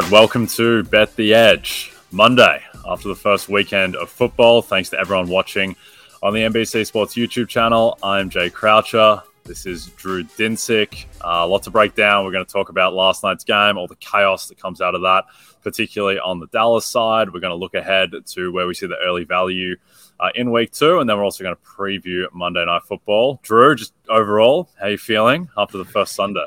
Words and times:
Right, 0.00 0.10
welcome 0.10 0.46
to 0.46 0.82
Bet 0.84 1.14
the 1.16 1.34
Edge. 1.34 1.92
Monday, 2.10 2.62
after 2.88 3.08
the 3.08 3.14
first 3.14 3.50
weekend 3.50 3.94
of 3.94 4.08
football. 4.08 4.62
Thanks 4.62 4.88
to 4.88 4.98
everyone 4.98 5.28
watching 5.28 5.76
on 6.22 6.32
the 6.32 6.40
NBC 6.40 6.86
Sports 6.86 7.14
YouTube 7.14 7.48
channel. 7.48 7.98
I'm 8.02 8.30
Jay 8.30 8.48
Croucher. 8.48 9.22
This 9.44 9.66
is 9.66 9.88
Drew 9.88 10.24
Dinsick. 10.24 11.04
Uh, 11.20 11.44
a 11.44 11.46
lot 11.46 11.64
to 11.64 11.70
break 11.70 11.94
down. 11.94 12.24
We're 12.24 12.32
going 12.32 12.46
to 12.46 12.50
talk 12.50 12.70
about 12.70 12.94
last 12.94 13.22
night's 13.22 13.44
game, 13.44 13.76
all 13.76 13.86
the 13.86 13.96
chaos 13.96 14.48
that 14.48 14.58
comes 14.58 14.80
out 14.80 14.94
of 14.94 15.02
that, 15.02 15.24
particularly 15.62 16.18
on 16.18 16.40
the 16.40 16.46
Dallas 16.46 16.86
side. 16.86 17.30
We're 17.30 17.40
going 17.40 17.50
to 17.50 17.56
look 17.56 17.74
ahead 17.74 18.12
to 18.24 18.50
where 18.50 18.66
we 18.66 18.72
see 18.72 18.86
the 18.86 18.96
early 19.04 19.24
value 19.24 19.76
uh, 20.18 20.30
in 20.34 20.52
week 20.52 20.72
two, 20.72 21.00
and 21.00 21.10
then 21.10 21.18
we're 21.18 21.24
also 21.24 21.44
going 21.44 21.56
to 21.56 21.62
preview 21.62 22.24
Monday 22.32 22.64
Night 22.64 22.82
Football. 22.84 23.40
Drew, 23.42 23.74
just 23.74 23.92
overall, 24.08 24.70
how 24.80 24.86
you 24.86 24.96
feeling 24.96 25.50
after 25.58 25.76
the 25.76 25.84
first 25.84 26.14
Sunday? 26.14 26.46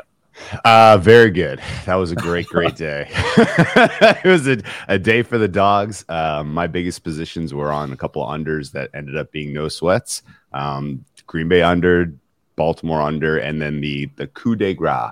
Uh, 0.63 0.97
very 0.97 1.31
good. 1.31 1.61
That 1.85 1.95
was 1.95 2.11
a 2.11 2.15
great, 2.15 2.47
great 2.47 2.75
day. 2.77 3.07
it 3.09 4.25
was 4.25 4.47
a, 4.47 4.61
a 4.87 4.99
day 4.99 5.21
for 5.21 5.37
the 5.37 5.47
dogs. 5.47 6.05
Um, 6.09 6.53
my 6.53 6.67
biggest 6.67 7.03
positions 7.03 7.53
were 7.53 7.71
on 7.71 7.91
a 7.91 7.97
couple 7.97 8.23
of 8.23 8.29
unders 8.29 8.71
that 8.71 8.89
ended 8.93 9.17
up 9.17 9.31
being 9.31 9.53
no 9.53 9.67
sweats. 9.67 10.23
Um, 10.53 11.05
Green 11.27 11.47
Bay 11.47 11.61
under, 11.61 12.13
Baltimore 12.55 13.01
under, 13.01 13.37
and 13.37 13.61
then 13.61 13.81
the 13.81 14.09
the 14.15 14.27
coup 14.27 14.55
de 14.55 14.73
grace 14.73 15.11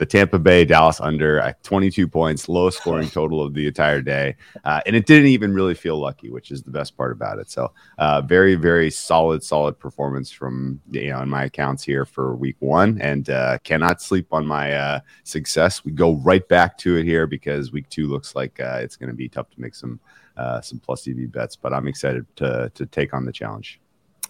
the 0.00 0.06
Tampa 0.06 0.38
Bay 0.38 0.64
Dallas 0.64 0.98
under 0.98 1.38
at 1.38 1.62
22 1.62 2.08
points, 2.08 2.48
lowest 2.48 2.78
scoring 2.78 3.08
total 3.10 3.42
of 3.42 3.52
the 3.52 3.66
entire 3.66 4.00
day, 4.00 4.34
uh, 4.64 4.80
and 4.86 4.96
it 4.96 5.04
didn't 5.04 5.28
even 5.28 5.52
really 5.52 5.74
feel 5.74 5.98
lucky, 5.98 6.30
which 6.30 6.50
is 6.50 6.62
the 6.62 6.70
best 6.70 6.96
part 6.96 7.12
about 7.12 7.38
it. 7.38 7.50
So, 7.50 7.70
uh, 7.98 8.22
very 8.22 8.54
very 8.54 8.90
solid 8.90 9.44
solid 9.44 9.78
performance 9.78 10.32
from 10.32 10.80
you 10.90 11.10
know 11.10 11.20
in 11.20 11.28
my 11.28 11.44
accounts 11.44 11.84
here 11.84 12.06
for 12.06 12.34
week 12.34 12.56
one, 12.60 12.98
and 13.02 13.28
uh, 13.28 13.58
cannot 13.58 14.00
sleep 14.00 14.32
on 14.32 14.46
my 14.46 14.72
uh, 14.72 15.00
success. 15.22 15.84
We 15.84 15.92
go 15.92 16.14
right 16.16 16.48
back 16.48 16.78
to 16.78 16.96
it 16.96 17.04
here 17.04 17.26
because 17.26 17.70
week 17.70 17.88
two 17.90 18.08
looks 18.08 18.34
like 18.34 18.58
uh, 18.58 18.80
it's 18.80 18.96
going 18.96 19.10
to 19.10 19.14
be 19.14 19.28
tough 19.28 19.50
to 19.50 19.60
make 19.60 19.74
some 19.74 20.00
uh, 20.38 20.62
some 20.62 20.80
plus 20.80 21.06
EV 21.06 21.30
bets, 21.30 21.56
but 21.56 21.74
I'm 21.74 21.86
excited 21.86 22.24
to 22.36 22.72
to 22.74 22.86
take 22.86 23.12
on 23.12 23.26
the 23.26 23.32
challenge. 23.32 23.80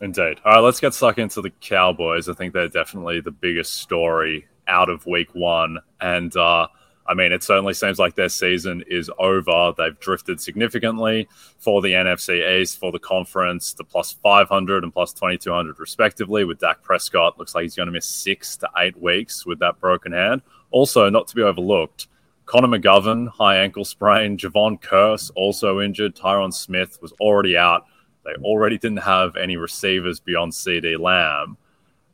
Indeed. 0.01 0.41
All 0.45 0.55
right, 0.55 0.61
let's 0.61 0.81
get 0.81 0.95
stuck 0.95 1.19
into 1.19 1.43
the 1.43 1.51
Cowboys. 1.51 2.29
I 2.29 2.33
think 2.33 2.55
they're 2.55 2.69
definitely 2.69 3.21
the 3.21 3.31
biggest 3.31 3.75
story 3.75 4.47
out 4.71 4.89
of 4.89 5.05
week 5.07 5.35
one. 5.35 5.79
And 6.01 6.35
uh, 6.37 6.69
I 7.07 7.15
mean, 7.15 7.33
it 7.33 7.43
certainly 7.43 7.75
seems 7.75 7.99
like 7.99 8.15
their 8.15 8.29
season 8.29 8.85
is 8.87 9.11
over. 9.19 9.75
They've 9.77 9.99
drifted 9.99 10.41
significantly 10.41 11.29
for 11.59 11.83
the 11.83 11.93
NFC 11.93 12.61
East, 12.61 12.79
for 12.79 12.93
the 12.93 13.01
conference, 13.01 13.73
the 13.73 13.83
plus 13.83 14.13
500 14.13 14.85
and 14.85 14.93
plus 14.93 15.13
2200, 15.13 15.81
respectively, 15.81 16.45
with 16.45 16.61
Dak 16.61 16.83
Prescott. 16.83 17.37
Looks 17.37 17.55
like 17.55 17.63
he's 17.63 17.75
going 17.75 17.89
to 17.89 17.93
miss 17.93 18.07
six 18.07 18.57
to 18.59 18.71
eight 18.79 19.01
weeks 19.03 19.45
with 19.45 19.59
that 19.59 19.81
broken 19.81 20.13
hand. 20.13 20.43
Also, 20.71 21.11
not 21.11 21.27
to 21.27 21.35
be 21.35 21.43
overlooked, 21.43 22.07
Connor 22.47 22.79
McGovern, 22.79 23.29
high 23.29 23.59
ankle 23.59 23.85
sprain. 23.85 24.37
Jayron 24.37 24.81
Kearse, 24.81 25.31
also 25.35 25.81
injured. 25.81 26.15
Tyron 26.15 26.53
Smith 26.55 26.99
was 27.03 27.13
already 27.21 27.57
out. 27.57 27.87
They 28.25 28.33
already 28.43 28.79
didn't 28.79 28.99
have 28.99 29.37
any 29.37 29.57
receivers 29.57 30.21
beyond 30.21 30.53
CeeDee 30.53 30.99
Lamb. 30.99 31.57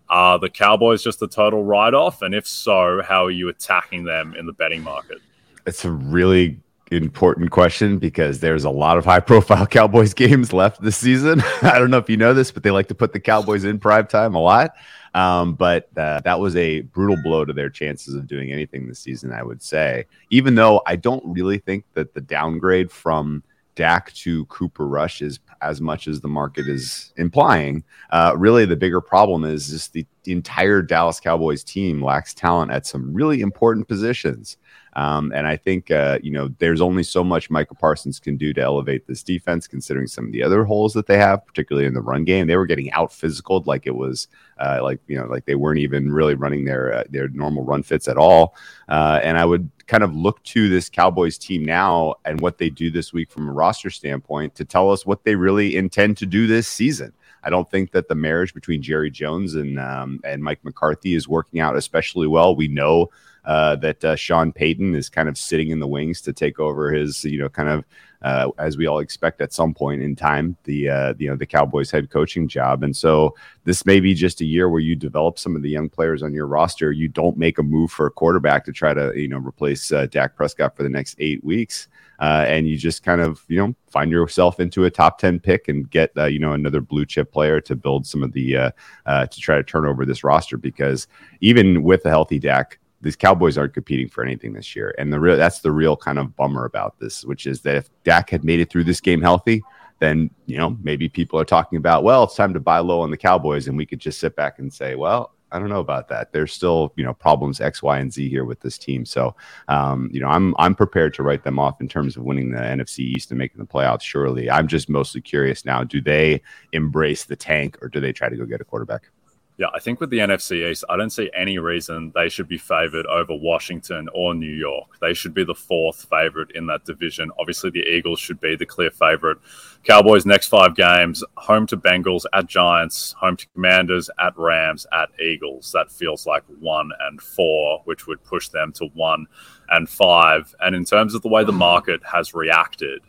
Are 0.09 0.39
the 0.39 0.49
Cowboys 0.49 1.03
just 1.03 1.21
a 1.23 1.29
total 1.29 1.65
write 1.65 1.95
off? 1.95 2.23
And 2.23 2.35
if 2.35 2.47
so, 2.47 3.03
how 3.03 3.25
are 3.25 3.31
you 3.31 3.49
attacking 3.49 4.05
them 4.05 4.35
in 4.39 4.47
the 4.47 4.53
betting 4.53 4.83
market? 4.83 5.19
It's 5.67 5.85
a 5.85 5.91
really 5.91 6.59
important 6.93 7.51
question 7.51 7.99
because 7.99 8.39
there's 8.39 8.65
a 8.65 8.71
lot 8.71 8.97
of 8.99 9.05
high 9.05 9.21
profile 9.21 9.67
Cowboys 9.69 10.15
games 10.15 10.53
left 10.53 10.81
this 10.81 10.97
season. 10.97 11.43
I 11.63 11.79
don't 11.79 11.91
know 11.91 11.99
if 11.99 12.09
you 12.09 12.17
know 12.17 12.35
this, 12.35 12.51
but 12.51 12.63
they 12.63 12.71
like 12.71 12.89
to 12.89 12.95
put 12.95 13.13
the 13.13 13.21
Cowboys 13.21 13.65
in 13.65 13.79
prime 13.79 14.07
time 14.07 14.35
a 14.35 14.41
lot. 14.41 14.75
Um, 15.15 15.55
but 15.55 15.89
uh, 15.97 16.21
that 16.21 16.39
was 16.39 16.55
a 16.57 16.83
brutal 16.83 17.17
blow 17.23 17.45
to 17.45 17.53
their 17.53 17.71
chances 17.71 18.15
of 18.15 18.27
doing 18.27 18.53
anything 18.53 18.87
this 18.87 18.99
season, 18.99 19.33
I 19.33 19.43
would 19.43 19.63
say. 19.63 20.05
Even 20.31 20.55
though 20.55 20.83
I 20.87 20.97
don't 20.97 21.25
really 21.25 21.59
think 21.59 21.85
that 21.95 22.13
the 22.13 22.21
downgrade 22.21 22.93
from 22.93 23.43
Dak 23.77 24.13
to 24.15 24.47
Cooper 24.47 24.89
Rush 24.89 25.23
is 25.23 25.39
as 25.61 25.81
much 25.81 26.09
as 26.09 26.21
the 26.21 26.29
market 26.29 26.69
is 26.69 27.13
implying. 27.17 27.85
Uh, 28.11 28.35
really, 28.37 28.65
the 28.65 28.77
bigger 28.77 29.01
problem 29.01 29.45
is 29.45 29.69
just 29.69 29.93
the, 29.93 30.05
the, 30.25 30.33
entire 30.33 30.83
Dallas 30.83 31.21
Cowboys 31.21 31.63
team 31.63 32.03
lacks 32.03 32.35
talent 32.35 32.73
at 32.73 32.87
some 32.87 33.15
really 33.15 33.41
important 33.41 33.87
positions. 33.87 34.57
Um, 34.95 35.31
and 35.35 35.47
I 35.47 35.57
think, 35.57 35.91
uh, 35.91 36.19
you 36.23 36.33
know, 36.33 36.49
there's 36.59 36.81
only 36.81 37.03
so 37.03 37.23
much 37.23 37.51
Micah 37.51 37.75
Parsons 37.75 38.19
can 38.19 38.39
do 38.39 38.55
to 38.55 38.63
elevate 38.63 39.07
this 39.07 39.23
defense, 39.23 39.67
considering 39.67 40.07
some 40.07 40.25
of 40.25 40.33
the 40.33 40.43
other 40.43 40.65
holes 40.65 40.95
that 40.95 41.07
they 41.07 41.19
have, 41.19 41.47
particularly 41.47 41.87
in 41.87 41.93
the 41.93 42.01
run 42.01 42.25
game. 42.25 42.47
They 42.47 42.57
were 42.57 42.67
getting 42.67 42.91
out 42.93 43.13
physical 43.13 43.63
like 43.67 43.87
it 43.87 43.95
was 43.95 44.27
uh, 44.59 44.81
like, 44.83 45.01
you 45.07 45.19
know, 45.19 45.27
like 45.27 45.45
they 45.45 45.55
weren't 45.55 45.81
even 45.81 46.11
really 46.11 46.35
running 46.35 46.65
their, 46.65 46.95
uh, 46.95 47.05
their 47.11 47.29
normal 47.29 47.63
run 47.63 47.83
fits 47.83 48.09
at 48.09 48.17
all. 48.17 48.55
Uh, 48.89 49.21
and 49.23 49.37
I 49.37 49.45
would 49.45 49.71
kind 49.87 50.03
of 50.03 50.15
look 50.15 50.43
to 50.43 50.69
this 50.69 50.89
Cowboys 50.89 51.39
team 51.39 51.65
now 51.65 52.15
and 52.25 52.41
what 52.41 52.59
they 52.59 52.71
do 52.71 52.91
this 52.91 53.13
week 53.13 53.31
from 53.31 53.49
a 53.49 53.53
roster 53.53 53.91
standpoint 53.91 54.55
to 54.57 54.65
tell 54.65 54.91
us 54.91 55.07
what 55.07 55.25
they 55.25 55.37
really 55.37 55.77
intend 55.77 56.17
to 56.19 56.27
do 56.27 56.47
this 56.47 56.67
season. 56.67 57.13
I 57.43 57.51
don't 57.51 57.71
think 57.71 57.93
that 57.93 58.09
the 58.09 58.17
marriage 58.17 58.53
between 58.53 58.83
Jerry 58.83 59.11
Jones 59.11 59.55
and 59.55 59.79
um, 59.79 60.21
and 60.25 60.43
Mike 60.43 60.65
McCarthy 60.65 61.15
is 61.15 61.29
working 61.29 61.61
out 61.61 61.77
especially 61.77 62.27
well. 62.27 62.57
We 62.57 62.67
know 62.67 63.11
uh, 63.45 63.77
that 63.77 64.05
uh, 64.05 64.17
Sean 64.17 64.53
Payton 64.53 64.97
is 64.97 65.09
kind 65.09 65.29
of 65.29 65.39
sitting 65.39 65.71
in 65.71 65.79
the 65.79 65.87
wings 65.87 66.21
to 66.23 66.33
take 66.33 66.59
over 66.59 66.91
his, 66.91 67.25
you 67.25 67.39
know, 67.39 67.49
kind 67.49 67.69
of 67.69 67.85
uh, 68.27 68.51
as 68.59 68.77
we 68.77 68.89
all 68.89 68.99
expect 68.99 69.41
at 69.41 69.53
some 69.53 69.73
point 69.73 70.03
in 70.03 70.17
time, 70.17 70.57
the 70.65 70.89
uh, 70.89 71.15
you 71.17 71.31
know 71.31 71.37
the 71.37 71.47
Cowboys 71.47 71.93
head 71.93 72.11
coaching 72.11 72.49
job. 72.49 72.83
And 72.83 72.97
so 72.97 73.37
this 73.63 73.87
may 73.87 74.01
be 74.01 74.15
just 74.15 74.41
a 74.41 74.45
year 74.45 74.69
where 74.69 74.81
you 74.81 74.97
develop 74.97 75.39
some 75.39 75.55
of 75.55 75.63
the 75.63 75.71
young 75.71 75.89
players 75.89 76.25
on 76.25 76.35
your 76.35 76.49
roster. 76.49 76.91
You 76.91 77.07
don't 77.07 77.37
make 77.37 77.59
a 77.59 77.63
move 77.63 77.93
for 77.93 78.05
a 78.07 78.11
quarterback 78.11 78.65
to 78.65 78.73
try 78.73 78.93
to 78.95 79.13
you 79.15 79.29
know 79.29 79.39
replace 79.39 79.93
uh, 79.93 80.07
Dak 80.07 80.35
Prescott 80.35 80.77
for 80.77 80.83
the 80.83 80.89
next 80.89 81.15
eight 81.21 81.45
weeks. 81.45 81.87
Uh, 82.19 82.45
and 82.49 82.67
you 82.67 82.77
just 82.77 83.05
kind 83.05 83.21
of 83.21 83.45
you 83.47 83.59
know 83.59 83.77
find 83.89 84.11
yourself 84.11 84.59
into 84.59 84.87
a 84.87 84.91
top 84.91 85.19
10 85.19 85.39
pick 85.39 85.69
and 85.69 85.89
get 85.91 86.11
uh, 86.17 86.25
you 86.25 86.41
know 86.41 86.53
another 86.53 86.81
blue 86.81 87.07
chip 87.07 87.31
player 87.31 87.61
to 87.61 87.77
build 87.77 88.05
some 88.09 88.25
of 88.25 88.33
the 88.33 88.57
uh, 88.57 88.71
uh, 89.05 89.27
to 89.27 89.41
try 89.41 89.55
to 89.55 89.63
turn 89.63 89.87
over 89.87 90.05
this 90.05 90.25
roster 90.25 90.57
because 90.57 91.07
even 91.41 91.85
with 91.85 92.05
a 92.07 92.09
healthy 92.09 92.41
Dak 92.41 92.81
these 93.01 93.17
Cowboys 93.17 93.59
aren't 93.59 93.75
competing 93.75 94.09
for 94.09 94.25
anything 94.25 94.53
this 94.53 94.75
year. 94.75 94.95
And 94.99 95.13
the 95.13 95.21
real 95.21 95.37
that's 95.37 95.61
the 95.61 95.73
real 95.73 95.97
kind 95.97 96.19
of 96.19 96.35
bummer 96.37 96.65
about 96.65 96.99
this, 96.99 97.25
which 97.25 97.47
is 97.47 97.61
that 97.63 97.77
if 97.77 97.91
Dak 98.05 98.31
had 98.31 98.45
made 98.45 98.61
it 98.61 98.71
through 98.71 98.85
this 98.85 99.01
game 99.01 99.21
healthy, 99.21 99.63
then 99.99 100.31
you 100.47 100.57
know 100.57 100.77
maybe 100.83 101.09
people 101.09 101.39
are 101.41 101.45
talking 101.45 101.77
about 101.77 102.05
well, 102.05 102.25
it's 102.25 102.35
time 102.35 102.55
to 102.55 102.61
buy 102.61 102.79
low 102.79 103.01
on 103.01 103.11
the 103.11 103.17
Cowboys, 103.17 103.69
and 103.69 103.77
we 103.77 103.87
could 103.87 104.01
just 104.01 104.21
sit 104.21 104.37
back 104.37 104.59
and 104.59 104.73
say, 104.73 104.95
well, 104.95 105.33
I 105.53 105.59
don't 105.59 105.69
know 105.69 105.81
about 105.81 106.09
that. 106.09 106.33
There's 106.33 106.53
still 106.53 106.93
you 106.97 107.05
know 107.05 107.15
problems 107.15 107.61
X, 107.61 107.83
Y, 107.83 107.99
and 107.99 108.13
Z 108.13 108.29
here 108.29 108.45
with 108.45 108.61
this 108.61 108.79
team. 108.79 109.05
So 109.05 109.35
um, 109.69 110.11
you 110.13 110.21
know 110.21 110.29
I'm 110.29 110.55
I'm 110.59 110.75
prepared 110.75 111.15
to 111.15 111.23
write 111.23 111.45
them 111.45 111.59
off 111.59 111.81
in 111.81 111.89
terms 111.89 112.17
of 112.17 112.25
winning 112.25 112.51
the 112.51 112.59
NFC 112.59 113.01
East 113.01 113.31
and 113.31 113.39
making 113.39 113.59
the 113.59 113.67
playoffs. 113.67 114.03
Surely, 114.03 114.51
I'm 114.51 114.69
just 114.69 114.89
mostly 114.89 115.21
curious 115.21 115.65
now. 115.65 115.85
Do 115.85 116.01
they 116.01 116.43
embrace 116.73 117.25
the 117.25 117.37
tank 117.37 117.79
or 117.81 117.89
do 117.89 118.01
they 118.01 118.13
try 118.13 118.29
to 118.29 118.37
go 118.37 118.45
get 118.45 118.61
a 118.61 118.65
quarterback? 118.65 119.11
Yeah, 119.59 119.69
I 119.75 119.79
think 119.79 120.01
with 120.01 120.11
the 120.11 120.19
NFC 120.19 120.71
East, 120.71 120.85
I 120.91 120.97
don't 120.97 121.09
see 121.09 121.31
any 121.35 121.59
reason 121.59 122.13
they 122.15 122.29
should 122.29 122.47
be 122.47 122.59
favored 122.59 123.07
over 123.07 123.35
Washington 123.35 124.07
or 124.13 124.35
New 124.35 124.53
York. 124.53 124.99
They 125.01 125.15
should 125.15 125.33
be 125.33 125.45
the 125.45 125.55
fourth 125.55 126.07
favorite 126.11 126.51
in 126.55 126.67
that 126.67 126.85
division. 126.85 127.31
Obviously, 127.39 127.71
the 127.71 127.81
Eagles 127.81 128.21
should 128.21 128.39
be 128.39 128.55
the 128.55 128.67
clear 128.67 128.91
favorite. 128.91 129.39
Cowboys' 129.83 130.27
next 130.27 130.49
five 130.49 130.77
games 130.77 131.25
home 131.39 131.67
to 131.69 131.77
Bengals, 131.79 132.27
at 132.35 132.47
Giants, 132.47 133.15
home 133.19 133.39
to 133.39 133.47
Commanders, 133.55 134.11
at 134.19 134.37
Rams, 134.37 134.87
at 134.93 135.09
Eagles. 135.19 135.73
That 135.73 135.91
feels 135.91 136.27
like 136.27 136.45
one 136.61 136.91
and 137.09 137.19
four, 137.19 137.81
which 137.85 138.07
would 138.07 138.23
push 138.25 138.49
them 138.49 138.73
to 138.73 138.87
one 138.93 139.27
and 139.71 139.89
five. 139.89 140.55
And 140.61 140.77
in 140.77 140.85
terms 140.85 141.15
of 141.15 141.23
the 141.23 141.29
way 141.29 141.45
the 141.45 141.53
market 141.53 142.03
has 142.05 142.35
reacted, 142.35 143.01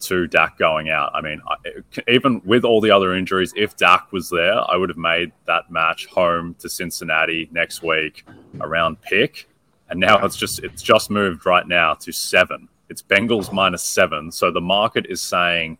to 0.00 0.26
Dak 0.26 0.58
going 0.58 0.90
out. 0.90 1.10
I 1.14 1.20
mean, 1.20 1.40
even 2.08 2.40
with 2.44 2.64
all 2.64 2.80
the 2.80 2.90
other 2.90 3.14
injuries, 3.14 3.52
if 3.56 3.76
Dak 3.76 4.12
was 4.12 4.28
there, 4.30 4.58
I 4.70 4.76
would 4.76 4.88
have 4.88 4.98
made 4.98 5.32
that 5.46 5.70
match 5.70 6.06
home 6.06 6.54
to 6.58 6.68
Cincinnati 6.68 7.48
next 7.52 7.82
week 7.82 8.24
around 8.60 9.00
pick. 9.02 9.48
And 9.88 10.00
now 10.00 10.24
it's 10.24 10.36
just 10.36 10.62
it's 10.64 10.82
just 10.82 11.10
moved 11.10 11.46
right 11.46 11.66
now 11.66 11.94
to 11.94 12.12
seven. 12.12 12.68
It's 12.88 13.02
Bengals 13.02 13.52
minus 13.52 13.82
seven. 13.82 14.30
So 14.32 14.50
the 14.50 14.60
market 14.60 15.06
is 15.08 15.20
saying 15.20 15.78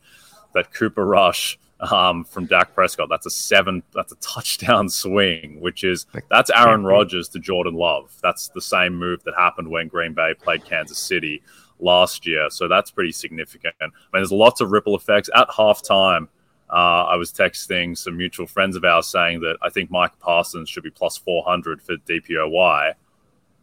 that 0.55 0.73
Cooper 0.73 1.05
Rush 1.05 1.59
um, 1.81 2.25
from 2.25 2.47
Dak 2.47 2.75
Prescott, 2.75 3.09
that's 3.11 3.27
a 3.27 3.31
seven, 3.31 3.83
that's 3.95 4.13
a 4.13 4.17
touchdown 4.17 4.89
swing, 4.89 5.61
which 5.61 5.85
is 5.85 6.07
that's 6.31 6.51
Aaron 6.51 6.85
Rodgers 6.85 7.29
to 7.31 7.39
Jordan 7.39 7.75
Love. 7.75 8.17
That's 8.23 8.49
the 8.49 8.63
same 8.63 8.95
move 8.95 9.23
that 9.25 9.35
happened 9.37 9.69
when 9.69 9.89
Green 9.89 10.15
Bay 10.15 10.35
played 10.35 10.65
Kansas 10.65 10.99
City 10.99 11.43
last 11.79 12.27
year. 12.27 12.49
So 12.51 12.69
that's 12.69 12.91
pretty 12.91 13.13
significant. 13.13 13.75
I 13.81 13.85
mean, 13.85 13.93
there's 14.13 14.33
lots 14.33 14.61
of 14.61 14.71
ripple 14.71 14.97
effects. 14.97 15.29
At 15.35 15.49
halftime, 15.49 16.29
uh, 16.71 17.05
I 17.05 17.17
was 17.17 17.33
texting 17.33 17.97
some 17.97 18.17
mutual 18.17 18.47
friends 18.47 18.77
of 18.77 18.85
ours 18.85 19.07
saying 19.07 19.41
that 19.41 19.57
I 19.63 19.71
think 19.71 19.91
Micah 19.91 20.17
Parsons 20.19 20.69
should 20.69 20.83
be 20.83 20.91
plus 20.91 21.17
400 21.17 21.81
for 21.83 21.97
DPOY. 21.97 22.95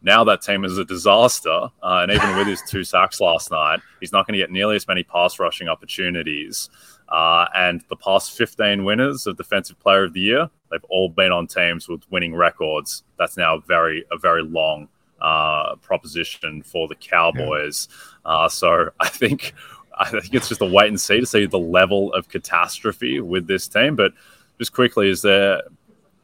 Now 0.02 0.22
that 0.24 0.42
team 0.42 0.64
is 0.64 0.78
a 0.78 0.84
disaster. 0.84 1.68
Uh, 1.82 2.00
and 2.02 2.12
even 2.12 2.36
with 2.36 2.46
his 2.46 2.62
two 2.62 2.84
sacks 2.84 3.20
last 3.20 3.50
night, 3.50 3.80
he's 4.00 4.12
not 4.12 4.26
going 4.26 4.34
to 4.34 4.38
get 4.38 4.50
nearly 4.50 4.76
as 4.76 4.86
many 4.86 5.02
pass 5.02 5.38
rushing 5.38 5.68
opportunities. 5.68 6.68
Uh, 7.08 7.46
and 7.54 7.82
the 7.88 7.96
past 7.96 8.32
15 8.32 8.84
winners 8.84 9.26
of 9.26 9.36
Defensive 9.36 9.78
Player 9.80 10.04
of 10.04 10.12
the 10.12 10.20
Year, 10.20 10.50
they've 10.70 10.84
all 10.88 11.08
been 11.08 11.32
on 11.32 11.46
teams 11.46 11.88
with 11.88 12.02
winning 12.10 12.34
records. 12.34 13.02
That's 13.18 13.36
now 13.36 13.58
very, 13.58 14.04
a 14.10 14.18
very 14.18 14.42
long 14.42 14.88
uh, 15.24 15.76
proposition 15.76 16.62
for 16.62 16.86
the 16.86 16.94
Cowboys. 16.94 17.88
Yeah. 18.24 18.30
Uh, 18.30 18.48
so 18.48 18.90
I 19.00 19.08
think 19.08 19.54
I 19.98 20.10
think 20.10 20.34
it's 20.34 20.48
just 20.48 20.60
a 20.60 20.66
wait 20.66 20.88
and 20.88 21.00
see 21.00 21.20
to 21.20 21.26
see 21.26 21.46
the 21.46 21.58
level 21.58 22.12
of 22.12 22.28
catastrophe 22.28 23.20
with 23.20 23.46
this 23.46 23.66
team. 23.66 23.96
But 23.96 24.12
just 24.58 24.72
quickly, 24.72 25.08
is 25.08 25.22
there 25.22 25.62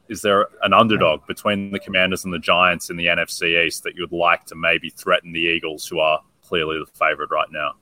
is 0.08 0.22
there 0.22 0.48
an 0.62 0.72
underdog 0.72 1.26
between 1.26 1.70
the 1.70 1.78
Commanders 1.78 2.24
and 2.24 2.34
the 2.34 2.38
Giants 2.38 2.90
in 2.90 2.96
the 2.96 3.06
NFC 3.06 3.64
East 3.64 3.84
that 3.84 3.94
you 3.94 4.02
would 4.02 4.12
like 4.12 4.44
to 4.46 4.54
maybe 4.54 4.90
threaten 4.90 5.32
the 5.32 5.40
Eagles, 5.40 5.86
who 5.86 6.00
are 6.00 6.20
clearly 6.44 6.78
the 6.78 6.98
favorite 6.98 7.30
right 7.30 7.50
now? 7.50 7.74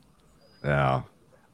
Yeah, 0.62 1.02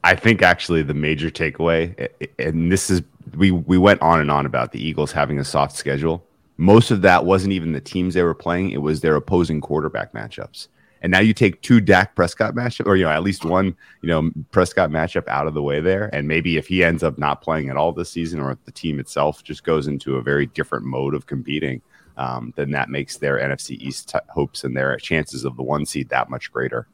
I 0.02 0.14
think 0.14 0.42
actually 0.42 0.82
the 0.82 0.94
major 0.94 1.30
takeaway, 1.30 2.08
and 2.38 2.70
this 2.70 2.90
is 2.90 3.02
we 3.34 3.50
we 3.50 3.78
went 3.78 4.02
on 4.02 4.20
and 4.20 4.30
on 4.30 4.44
about 4.44 4.72
the 4.72 4.84
Eagles 4.86 5.10
having 5.10 5.38
a 5.38 5.44
soft 5.44 5.74
schedule 5.74 6.22
most 6.56 6.90
of 6.90 7.02
that 7.02 7.24
wasn't 7.24 7.52
even 7.52 7.72
the 7.72 7.80
teams 7.80 8.14
they 8.14 8.22
were 8.22 8.34
playing; 8.34 8.70
it 8.70 8.82
was 8.82 9.00
their 9.00 9.16
opposing 9.16 9.60
quarterback 9.60 10.12
matchups. 10.12 10.68
And 11.02 11.10
now 11.10 11.20
you 11.20 11.34
take 11.34 11.60
two 11.60 11.82
Dak 11.82 12.14
Prescott 12.14 12.54
matchup, 12.54 12.86
or 12.86 12.96
you 12.96 13.04
know 13.04 13.10
at 13.10 13.22
least 13.22 13.44
one 13.44 13.76
you 14.00 14.08
know 14.08 14.30
Prescott 14.50 14.90
matchup 14.90 15.28
out 15.28 15.46
of 15.46 15.54
the 15.54 15.62
way 15.62 15.80
there, 15.80 16.08
and 16.14 16.26
maybe 16.26 16.56
if 16.56 16.66
he 16.66 16.82
ends 16.82 17.02
up 17.02 17.18
not 17.18 17.42
playing 17.42 17.68
at 17.68 17.76
all 17.76 17.92
this 17.92 18.10
season, 18.10 18.40
or 18.40 18.52
if 18.52 18.64
the 18.64 18.72
team 18.72 18.98
itself 18.98 19.44
just 19.44 19.64
goes 19.64 19.86
into 19.86 20.16
a 20.16 20.22
very 20.22 20.46
different 20.46 20.86
mode 20.86 21.14
of 21.14 21.26
competing, 21.26 21.82
um, 22.16 22.52
then 22.56 22.70
that 22.70 22.88
makes 22.88 23.18
their 23.18 23.38
NFC 23.38 23.72
East 23.72 24.10
t- 24.10 24.18
hopes 24.30 24.64
and 24.64 24.76
their 24.76 24.96
chances 24.96 25.44
of 25.44 25.56
the 25.56 25.62
one 25.62 25.84
seed 25.84 26.08
that 26.08 26.30
much 26.30 26.52
greater. 26.52 26.86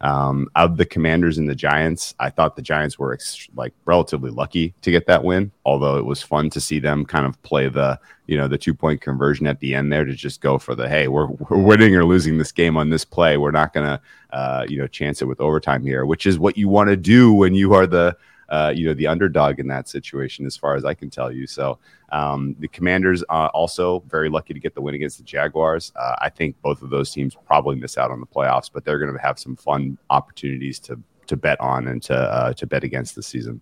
Um, 0.00 0.48
of 0.54 0.76
the 0.76 0.86
Commanders 0.86 1.38
and 1.38 1.48
the 1.48 1.56
Giants, 1.56 2.14
I 2.20 2.30
thought 2.30 2.54
the 2.54 2.62
Giants 2.62 2.98
were 2.98 3.12
ex- 3.12 3.48
like 3.56 3.74
relatively 3.84 4.30
lucky 4.30 4.74
to 4.82 4.92
get 4.92 5.06
that 5.06 5.24
win. 5.24 5.50
Although 5.64 5.98
it 5.98 6.04
was 6.04 6.22
fun 6.22 6.50
to 6.50 6.60
see 6.60 6.78
them 6.78 7.04
kind 7.04 7.26
of 7.26 7.40
play 7.42 7.68
the 7.68 7.98
you 8.26 8.36
know 8.36 8.46
the 8.46 8.58
two 8.58 8.74
point 8.74 9.00
conversion 9.00 9.46
at 9.46 9.58
the 9.58 9.74
end 9.74 9.92
there 9.92 10.04
to 10.04 10.14
just 10.14 10.40
go 10.40 10.58
for 10.58 10.74
the 10.74 10.88
hey 10.88 11.08
we're, 11.08 11.26
we're 11.26 11.58
winning 11.58 11.96
or 11.96 12.04
losing 12.04 12.38
this 12.38 12.52
game 12.52 12.76
on 12.76 12.90
this 12.90 13.04
play. 13.04 13.36
We're 13.36 13.50
not 13.50 13.72
gonna 13.72 14.00
uh, 14.30 14.66
you 14.68 14.78
know 14.78 14.86
chance 14.86 15.20
it 15.20 15.24
with 15.24 15.40
overtime 15.40 15.82
here, 15.82 16.06
which 16.06 16.26
is 16.26 16.38
what 16.38 16.56
you 16.56 16.68
want 16.68 16.90
to 16.90 16.96
do 16.96 17.32
when 17.32 17.54
you 17.54 17.74
are 17.74 17.86
the 17.86 18.16
uh, 18.48 18.72
you 18.74 18.86
know 18.86 18.94
the 18.94 19.06
underdog 19.06 19.58
in 19.58 19.66
that 19.68 19.88
situation, 19.88 20.46
as 20.46 20.56
far 20.56 20.76
as 20.76 20.84
I 20.84 20.94
can 20.94 21.10
tell 21.10 21.30
you. 21.30 21.46
So 21.46 21.78
um, 22.10 22.56
the 22.58 22.68
Commanders 22.68 23.22
uh, 23.28 23.48
also 23.52 24.00
very 24.08 24.28
lucky 24.28 24.54
to 24.54 24.60
get 24.60 24.74
the 24.74 24.80
win 24.80 24.94
against 24.94 25.18
the 25.18 25.24
Jaguars. 25.24 25.92
Uh, 25.96 26.16
I 26.20 26.28
think 26.28 26.60
both 26.62 26.82
of 26.82 26.90
those 26.90 27.10
teams 27.10 27.36
probably 27.46 27.76
miss 27.76 27.98
out 27.98 28.10
on 28.10 28.20
the 28.20 28.26
playoffs, 28.26 28.70
but 28.72 28.84
they're 28.84 28.98
going 28.98 29.12
to 29.12 29.20
have 29.20 29.38
some 29.38 29.56
fun 29.56 29.98
opportunities 30.10 30.78
to 30.80 30.98
to 31.26 31.36
bet 31.36 31.60
on 31.60 31.88
and 31.88 32.02
to 32.04 32.16
uh, 32.16 32.52
to 32.54 32.66
bet 32.66 32.84
against 32.84 33.16
this 33.16 33.26
season. 33.26 33.60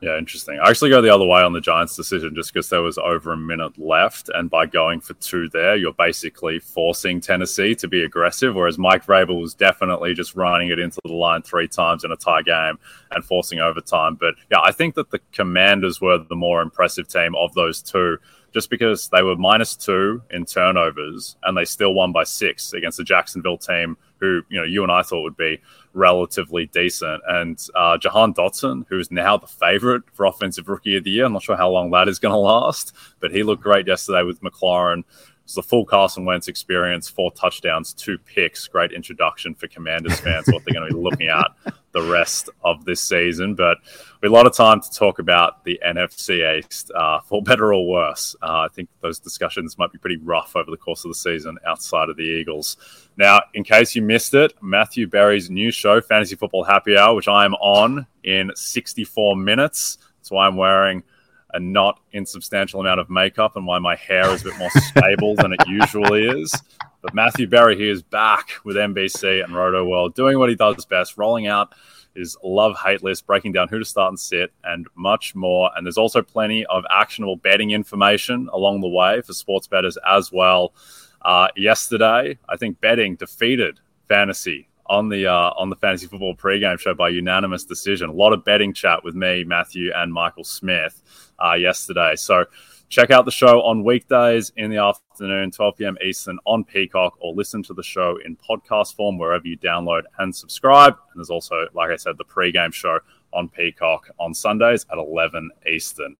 Yeah, 0.00 0.18
interesting. 0.18 0.58
I 0.58 0.68
actually 0.68 0.90
go 0.90 1.00
the 1.00 1.14
other 1.14 1.24
way 1.24 1.40
on 1.40 1.52
the 1.52 1.60
Giants' 1.60 1.96
decision 1.96 2.34
just 2.34 2.52
because 2.52 2.68
there 2.68 2.82
was 2.82 2.98
over 2.98 3.32
a 3.32 3.36
minute 3.36 3.78
left. 3.78 4.28
And 4.34 4.50
by 4.50 4.66
going 4.66 5.00
for 5.00 5.14
two 5.14 5.48
there, 5.48 5.76
you're 5.76 5.94
basically 5.94 6.58
forcing 6.58 7.20
Tennessee 7.20 7.74
to 7.76 7.88
be 7.88 8.02
aggressive. 8.02 8.54
Whereas 8.54 8.76
Mike 8.76 9.06
Vrabel 9.06 9.40
was 9.40 9.54
definitely 9.54 10.12
just 10.12 10.34
running 10.34 10.68
it 10.68 10.78
into 10.78 11.00
the 11.04 11.12
line 11.12 11.42
three 11.42 11.68
times 11.68 12.04
in 12.04 12.12
a 12.12 12.16
tie 12.16 12.42
game 12.42 12.78
and 13.12 13.24
forcing 13.24 13.60
overtime. 13.60 14.16
But 14.16 14.34
yeah, 14.50 14.60
I 14.62 14.72
think 14.72 14.94
that 14.96 15.10
the 15.10 15.20
Commanders 15.32 16.00
were 16.00 16.18
the 16.18 16.36
more 16.36 16.60
impressive 16.60 17.08
team 17.08 17.34
of 17.34 17.54
those 17.54 17.80
two 17.80 18.18
just 18.52 18.70
because 18.70 19.08
they 19.08 19.22
were 19.22 19.36
minus 19.36 19.74
two 19.74 20.22
in 20.30 20.44
turnovers 20.44 21.36
and 21.42 21.56
they 21.56 21.64
still 21.64 21.92
won 21.92 22.12
by 22.12 22.22
six 22.22 22.72
against 22.72 22.98
the 22.98 23.04
Jacksonville 23.04 23.58
team, 23.58 23.96
who 24.18 24.42
you 24.48 24.58
know 24.58 24.64
you 24.64 24.82
and 24.82 24.92
I 24.92 25.02
thought 25.02 25.22
would 25.22 25.36
be 25.36 25.60
relatively 25.94 26.66
decent. 26.66 27.22
And 27.26 27.58
uh, 27.74 27.96
Jahan 27.98 28.34
Dotson, 28.34 28.84
who 28.88 28.98
is 28.98 29.10
now 29.10 29.36
the 29.36 29.46
favorite 29.46 30.02
for 30.12 30.26
Offensive 30.26 30.68
Rookie 30.68 30.96
of 30.96 31.04
the 31.04 31.10
Year, 31.10 31.24
I'm 31.24 31.32
not 31.32 31.42
sure 31.42 31.56
how 31.56 31.70
long 31.70 31.90
that 31.92 32.08
is 32.08 32.18
going 32.18 32.32
to 32.32 32.38
last, 32.38 32.92
but 33.20 33.30
he 33.30 33.42
looked 33.42 33.62
great 33.62 33.86
yesterday 33.86 34.22
with 34.22 34.40
McLaurin. 34.42 35.04
It's 35.44 35.54
the 35.54 35.62
full 35.62 35.84
Carson 35.84 36.24
Wentz 36.24 36.48
experience, 36.48 37.08
four 37.08 37.30
touchdowns, 37.32 37.92
two 37.92 38.18
picks. 38.18 38.66
Great 38.66 38.92
introduction 38.92 39.54
for 39.54 39.68
Commanders 39.68 40.18
fans, 40.20 40.46
what 40.48 40.62
they're 40.64 40.74
going 40.74 40.88
to 40.88 40.94
be 40.94 41.00
looking 41.00 41.28
at 41.28 41.50
the 41.94 42.02
rest 42.02 42.50
of 42.62 42.84
this 42.84 43.00
season. 43.00 43.54
But 43.54 43.78
we 44.20 44.28
a 44.28 44.32
lot 44.32 44.46
of 44.46 44.54
time 44.54 44.80
to 44.80 44.90
talk 44.90 45.20
about 45.20 45.64
the 45.64 45.80
NFC 45.86 46.58
East, 46.58 46.90
uh, 46.94 47.20
for 47.20 47.42
better 47.42 47.72
or 47.72 47.86
worse. 47.86 48.36
Uh, 48.42 48.60
I 48.60 48.68
think 48.72 48.88
those 49.00 49.18
discussions 49.18 49.78
might 49.78 49.92
be 49.92 49.98
pretty 49.98 50.16
rough 50.16 50.56
over 50.56 50.70
the 50.70 50.76
course 50.76 51.04
of 51.04 51.10
the 51.10 51.14
season 51.14 51.56
outside 51.66 52.10
of 52.10 52.16
the 52.16 52.24
Eagles. 52.24 52.76
Now, 53.16 53.40
in 53.54 53.64
case 53.64 53.94
you 53.94 54.02
missed 54.02 54.34
it, 54.34 54.52
Matthew 54.60 55.06
Berry's 55.06 55.48
new 55.48 55.70
show, 55.70 56.00
Fantasy 56.00 56.34
Football 56.34 56.64
Happy 56.64 56.98
Hour, 56.98 57.14
which 57.14 57.28
I 57.28 57.44
am 57.44 57.54
on 57.54 58.06
in 58.24 58.50
64 58.54 59.36
minutes. 59.36 59.98
That's 60.18 60.30
why 60.30 60.46
I'm 60.46 60.56
wearing 60.56 61.04
a 61.54 61.60
not 61.60 62.00
insubstantial 62.12 62.80
amount 62.80 63.00
of 63.00 63.08
makeup 63.08 63.56
and 63.56 63.66
why 63.66 63.78
my 63.78 63.96
hair 63.96 64.28
is 64.30 64.42
a 64.42 64.46
bit 64.46 64.58
more 64.58 64.70
stable 64.70 65.34
than 65.36 65.52
it 65.52 65.60
usually 65.66 66.24
is. 66.26 66.52
But 67.00 67.14
Matthew 67.14 67.46
Berry, 67.46 67.76
he 67.76 67.88
is 67.88 68.02
back 68.02 68.50
with 68.64 68.76
NBC 68.76 69.42
and 69.42 69.54
Rotoworld, 69.54 70.14
doing 70.14 70.38
what 70.38 70.48
he 70.48 70.56
does 70.56 70.84
best, 70.84 71.16
rolling 71.16 71.46
out 71.46 71.74
his 72.14 72.36
love 72.42 72.76
hate 72.84 73.02
list, 73.02 73.26
breaking 73.26 73.52
down 73.52 73.68
who 73.68 73.78
to 73.78 73.84
start 73.84 74.10
and 74.10 74.18
sit, 74.18 74.52
and 74.64 74.86
much 74.94 75.34
more. 75.34 75.70
And 75.76 75.86
there's 75.86 75.98
also 75.98 76.22
plenty 76.22 76.66
of 76.66 76.84
actionable 76.90 77.36
betting 77.36 77.70
information 77.70 78.48
along 78.52 78.80
the 78.80 78.88
way 78.88 79.20
for 79.22 79.32
sports 79.32 79.66
bettors 79.66 79.96
as 80.08 80.32
well. 80.32 80.74
Uh, 81.22 81.48
yesterday, 81.56 82.38
I 82.48 82.56
think 82.56 82.80
betting 82.80 83.16
defeated 83.16 83.80
fantasy 84.08 84.68
on 84.86 85.08
the 85.08 85.26
uh, 85.26 85.50
on 85.56 85.70
the 85.70 85.76
fantasy 85.76 86.06
football 86.06 86.34
pregame 86.34 86.78
show 86.78 86.94
by 86.94 87.08
unanimous 87.08 87.64
decision. 87.64 88.10
A 88.10 88.12
lot 88.12 88.32
of 88.32 88.44
betting 88.44 88.72
chat 88.72 89.04
with 89.04 89.14
me, 89.14 89.44
Matthew, 89.44 89.90
and 89.94 90.12
Michael 90.12 90.44
Smith 90.44 91.02
uh, 91.44 91.54
yesterday. 91.54 92.16
So 92.16 92.44
check 92.88 93.10
out 93.10 93.24
the 93.24 93.30
show 93.30 93.62
on 93.62 93.82
weekdays 93.84 94.52
in 94.56 94.70
the 94.70 94.78
afternoon, 94.78 95.50
12 95.50 95.76
p.m. 95.76 95.96
Eastern 96.04 96.38
on 96.44 96.64
Peacock, 96.64 97.16
or 97.20 97.34
listen 97.34 97.62
to 97.64 97.74
the 97.74 97.82
show 97.82 98.18
in 98.24 98.36
podcast 98.36 98.94
form 98.94 99.18
wherever 99.18 99.46
you 99.46 99.58
download 99.58 100.02
and 100.18 100.34
subscribe. 100.34 100.94
And 101.12 101.20
there's 101.20 101.30
also, 101.30 101.66
like 101.74 101.90
I 101.90 101.96
said, 101.96 102.18
the 102.18 102.24
pregame 102.24 102.72
show 102.72 103.00
on 103.32 103.48
Peacock 103.48 104.10
on 104.18 104.34
Sundays 104.34 104.86
at 104.90 104.98
11 104.98 105.50
Eastern. 105.70 106.16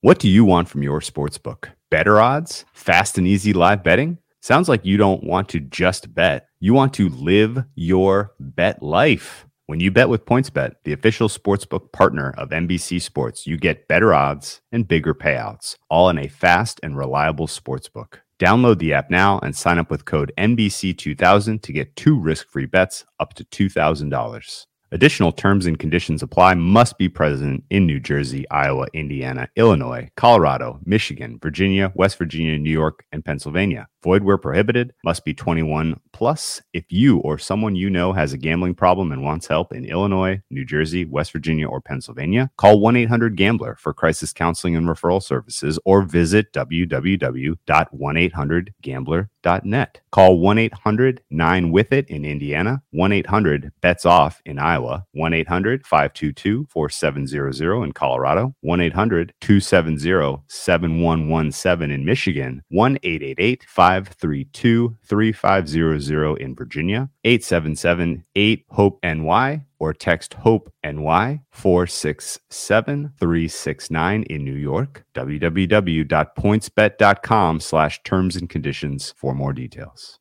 What 0.00 0.18
do 0.18 0.28
you 0.28 0.44
want 0.44 0.68
from 0.68 0.82
your 0.82 1.00
sports 1.00 1.38
book? 1.38 1.70
Better 1.90 2.20
odds? 2.20 2.64
Fast 2.72 3.18
and 3.18 3.26
easy 3.26 3.52
live 3.52 3.84
betting? 3.84 4.18
Sounds 4.42 4.68
like 4.68 4.84
you 4.84 4.96
don't 4.96 5.22
want 5.22 5.48
to 5.50 5.60
just 5.60 6.12
bet. 6.14 6.48
You 6.58 6.74
want 6.74 6.92
to 6.94 7.08
live 7.10 7.62
your 7.76 8.32
bet 8.40 8.82
life. 8.82 9.46
When 9.66 9.78
you 9.78 9.92
bet 9.92 10.08
with 10.08 10.26
PointsBet, 10.26 10.72
the 10.82 10.92
official 10.92 11.28
sportsbook 11.28 11.92
partner 11.92 12.34
of 12.36 12.50
NBC 12.50 13.00
Sports, 13.00 13.46
you 13.46 13.56
get 13.56 13.86
better 13.86 14.12
odds 14.12 14.60
and 14.72 14.88
bigger 14.88 15.14
payouts, 15.14 15.76
all 15.88 16.10
in 16.10 16.18
a 16.18 16.26
fast 16.26 16.80
and 16.82 16.98
reliable 16.98 17.46
sportsbook. 17.46 18.14
Download 18.40 18.80
the 18.80 18.92
app 18.92 19.10
now 19.10 19.38
and 19.44 19.54
sign 19.54 19.78
up 19.78 19.92
with 19.92 20.06
code 20.06 20.32
NBC2000 20.36 21.62
to 21.62 21.72
get 21.72 21.94
two 21.94 22.18
risk 22.18 22.48
free 22.48 22.66
bets 22.66 23.04
up 23.20 23.34
to 23.34 23.44
$2,000. 23.44 24.66
Additional 24.92 25.32
terms 25.32 25.64
and 25.64 25.78
conditions 25.78 26.22
apply. 26.22 26.52
Must 26.52 26.98
be 26.98 27.08
present 27.08 27.64
in 27.70 27.86
New 27.86 27.98
Jersey, 27.98 28.48
Iowa, 28.50 28.88
Indiana, 28.92 29.48
Illinois, 29.56 30.10
Colorado, 30.18 30.80
Michigan, 30.84 31.38
Virginia, 31.42 31.90
West 31.94 32.18
Virginia, 32.18 32.58
New 32.58 32.70
York, 32.70 33.06
and 33.10 33.24
Pennsylvania. 33.24 33.88
Void 34.02 34.22
where 34.22 34.36
prohibited. 34.36 34.92
Must 35.02 35.24
be 35.24 35.32
21 35.32 35.98
plus. 36.12 36.60
If 36.74 36.84
you 36.90 37.18
or 37.20 37.38
someone 37.38 37.74
you 37.74 37.88
know 37.88 38.12
has 38.12 38.34
a 38.34 38.38
gambling 38.38 38.74
problem 38.74 39.12
and 39.12 39.22
wants 39.24 39.46
help 39.46 39.72
in 39.72 39.86
Illinois, 39.86 40.42
New 40.50 40.66
Jersey, 40.66 41.06
West 41.06 41.32
Virginia, 41.32 41.66
or 41.66 41.80
Pennsylvania, 41.80 42.50
call 42.58 42.78
1 42.78 42.94
800 42.96 43.34
Gambler 43.34 43.76
for 43.80 43.94
crisis 43.94 44.34
counseling 44.34 44.76
and 44.76 44.86
referral 44.86 45.22
services 45.22 45.78
or 45.86 46.02
visit 46.02 46.52
www.1800Gambler.net. 49.42 50.00
Call 50.10 50.38
1 50.38 50.58
800 50.58 51.22
9 51.30 51.70
with 51.70 51.92
it 51.92 52.08
in 52.08 52.24
Indiana, 52.24 52.82
1 52.90 53.12
800 53.12 53.72
bets 53.80 54.06
off 54.06 54.40
in 54.44 54.58
Iowa, 54.58 55.06
1 55.12 55.32
800 55.32 55.86
522 55.86 56.66
4700 56.70 57.82
in 57.82 57.92
Colorado, 57.92 58.54
1 58.60 58.80
800 58.80 59.34
270 59.40 60.42
7117 60.46 61.90
in 61.90 62.04
Michigan, 62.04 62.62
1 62.68 62.98
888 63.02 63.64
532 63.68 64.96
3500 65.04 66.36
in 66.40 66.54
Virginia, 66.54 67.08
877 67.24 68.24
8 68.34 68.64
HOPE 68.70 68.98
NY, 69.02 69.62
or 69.82 69.92
text 69.92 70.32
HOPE 70.34 70.72
NY 70.84 71.40
467369 71.50 74.22
in 74.22 74.44
New 74.44 74.54
York. 74.54 75.04
www.pointsbet.com 75.12 77.60
slash 77.60 78.00
terms 78.04 78.36
and 78.36 78.48
conditions 78.48 79.12
for 79.16 79.34
more 79.34 79.52
details. 79.52 80.20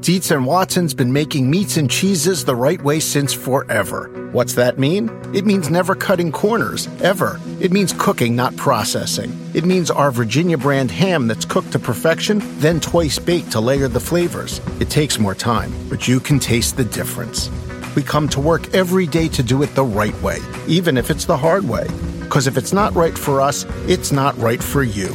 Dietz 0.00 0.30
and 0.30 0.46
Watson's 0.46 0.94
been 0.94 1.12
making 1.12 1.50
meats 1.50 1.76
and 1.76 1.90
cheeses 1.90 2.44
the 2.44 2.54
right 2.54 2.80
way 2.82 3.00
since 3.00 3.32
forever. 3.32 4.28
What's 4.30 4.54
that 4.54 4.78
mean? 4.78 5.10
It 5.34 5.44
means 5.44 5.68
never 5.70 5.96
cutting 5.96 6.30
corners, 6.30 6.86
ever. 7.02 7.40
It 7.60 7.72
means 7.72 7.92
cooking, 7.92 8.36
not 8.36 8.56
processing. 8.56 9.36
It 9.54 9.64
means 9.64 9.90
our 9.90 10.12
Virginia 10.12 10.58
brand 10.58 10.92
ham 10.92 11.26
that's 11.26 11.46
cooked 11.46 11.72
to 11.72 11.78
perfection, 11.78 12.42
then 12.58 12.78
twice 12.78 13.18
baked 13.18 13.52
to 13.52 13.60
layer 13.60 13.88
the 13.88 14.00
flavors. 14.00 14.60
It 14.80 14.90
takes 14.90 15.18
more 15.18 15.34
time, 15.34 15.72
but 15.88 16.06
you 16.06 16.20
can 16.20 16.38
taste 16.38 16.76
the 16.76 16.84
difference. 16.84 17.48
We 17.94 18.02
come 18.02 18.28
to 18.30 18.40
work 18.40 18.74
every 18.74 19.06
day 19.06 19.28
to 19.28 19.42
do 19.42 19.62
it 19.62 19.74
the 19.74 19.84
right 19.84 20.20
way, 20.22 20.38
even 20.66 20.96
if 20.96 21.10
it's 21.10 21.24
the 21.24 21.36
hard 21.36 21.68
way. 21.68 21.86
Because 22.20 22.46
if 22.46 22.56
it's 22.56 22.72
not 22.72 22.94
right 22.94 23.16
for 23.16 23.40
us, 23.40 23.66
it's 23.86 24.12
not 24.12 24.36
right 24.38 24.62
for 24.62 24.82
you. 24.82 25.14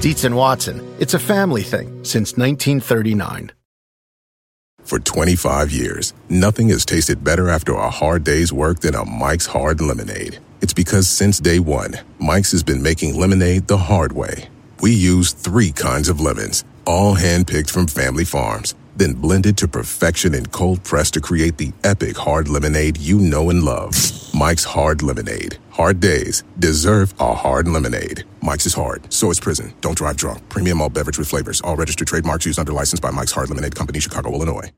Dietz 0.00 0.24
and 0.24 0.36
Watson, 0.36 0.96
it's 0.98 1.14
a 1.14 1.18
family 1.18 1.62
thing 1.62 2.04
since 2.04 2.36
1939. 2.36 3.52
For 4.82 5.00
25 5.00 5.72
years, 5.72 6.14
nothing 6.28 6.68
has 6.68 6.84
tasted 6.84 7.24
better 7.24 7.48
after 7.48 7.74
a 7.74 7.90
hard 7.90 8.22
day's 8.22 8.52
work 8.52 8.80
than 8.80 8.94
a 8.94 9.04
Mike's 9.04 9.46
Hard 9.46 9.80
Lemonade. 9.80 10.38
It's 10.60 10.72
because 10.72 11.08
since 11.08 11.40
day 11.40 11.58
one, 11.58 11.98
Mike's 12.20 12.52
has 12.52 12.62
been 12.62 12.82
making 12.82 13.18
lemonade 13.18 13.66
the 13.66 13.78
hard 13.78 14.12
way. 14.12 14.48
We 14.80 14.92
use 14.92 15.32
three 15.32 15.72
kinds 15.72 16.08
of 16.08 16.20
lemons, 16.20 16.64
all 16.86 17.16
handpicked 17.16 17.70
from 17.70 17.88
family 17.88 18.24
farms, 18.24 18.74
then 18.96 19.12
blended 19.12 19.56
to 19.58 19.68
perfection 19.68 20.34
and 20.34 20.50
cold 20.52 20.82
pressed 20.84 21.14
to 21.14 21.20
create 21.20 21.58
the 21.58 21.72
epic 21.84 22.16
hard 22.16 22.48
lemonade 22.48 22.96
you 22.98 23.18
know 23.18 23.50
and 23.50 23.62
love. 23.62 23.94
Mike's 24.34 24.64
Hard 24.64 25.02
Lemonade. 25.02 25.56
Hard 25.70 25.98
days 25.98 26.42
deserve 26.58 27.14
a 27.18 27.32
hard 27.32 27.66
lemonade. 27.68 28.24
Mike's 28.42 28.66
is 28.66 28.74
hard, 28.74 29.10
so 29.10 29.30
is 29.30 29.40
prison. 29.40 29.72
Don't 29.80 29.96
drive 29.96 30.18
drunk. 30.18 30.46
Premium 30.50 30.82
all 30.82 30.90
beverage 30.90 31.18
with 31.18 31.28
flavors. 31.28 31.62
All 31.62 31.74
registered 31.74 32.08
trademarks 32.08 32.44
used 32.44 32.58
under 32.58 32.72
license 32.72 33.00
by 33.00 33.10
Mike's 33.10 33.32
Hard 33.32 33.48
Lemonade 33.48 33.74
Company, 33.74 33.98
Chicago, 33.98 34.32
Illinois. 34.32 34.70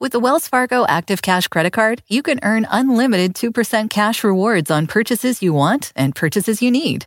With 0.00 0.12
the 0.12 0.20
Wells 0.20 0.46
Fargo 0.46 0.86
Active 0.86 1.22
Cash 1.22 1.48
Credit 1.48 1.72
Card, 1.72 2.04
you 2.06 2.22
can 2.22 2.38
earn 2.44 2.68
unlimited 2.70 3.34
2% 3.34 3.90
cash 3.90 4.22
rewards 4.22 4.70
on 4.70 4.86
purchases 4.86 5.42
you 5.42 5.52
want 5.52 5.92
and 5.96 6.14
purchases 6.14 6.62
you 6.62 6.70
need. 6.70 7.06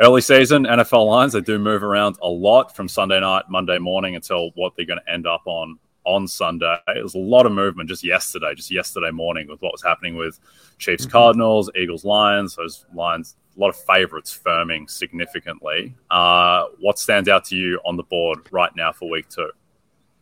Early 0.00 0.22
season 0.22 0.64
NFL 0.64 1.06
lines, 1.06 1.34
they 1.34 1.42
do 1.42 1.58
move 1.58 1.82
around 1.82 2.16
a 2.22 2.28
lot 2.28 2.74
from 2.74 2.88
Sunday 2.88 3.20
night, 3.20 3.44
Monday 3.50 3.78
morning 3.78 4.16
until 4.16 4.50
what 4.54 4.74
they're 4.74 4.86
going 4.86 5.00
to 5.04 5.12
end 5.12 5.26
up 5.26 5.42
on 5.44 5.78
on 6.04 6.26
Sunday. 6.26 6.78
It 6.88 7.02
was 7.02 7.14
a 7.14 7.18
lot 7.18 7.44
of 7.44 7.52
movement 7.52 7.90
just 7.90 8.02
yesterday, 8.02 8.54
just 8.54 8.70
yesterday 8.70 9.10
morning 9.10 9.46
with 9.46 9.60
what 9.60 9.72
was 9.72 9.82
happening 9.82 10.16
with 10.16 10.40
Chiefs 10.78 11.04
mm-hmm. 11.04 11.12
Cardinals, 11.12 11.70
Eagles 11.76 12.06
Lions. 12.06 12.56
Those 12.56 12.86
lines, 12.94 13.36
a 13.54 13.60
lot 13.60 13.68
of 13.68 13.76
favorites 13.76 14.38
firming 14.42 14.88
significantly. 14.88 15.94
Uh, 16.10 16.64
what 16.78 16.98
stands 16.98 17.28
out 17.28 17.44
to 17.46 17.56
you 17.56 17.78
on 17.84 17.98
the 17.98 18.02
board 18.04 18.48
right 18.50 18.74
now 18.74 18.92
for 18.92 19.10
week 19.10 19.28
two? 19.28 19.50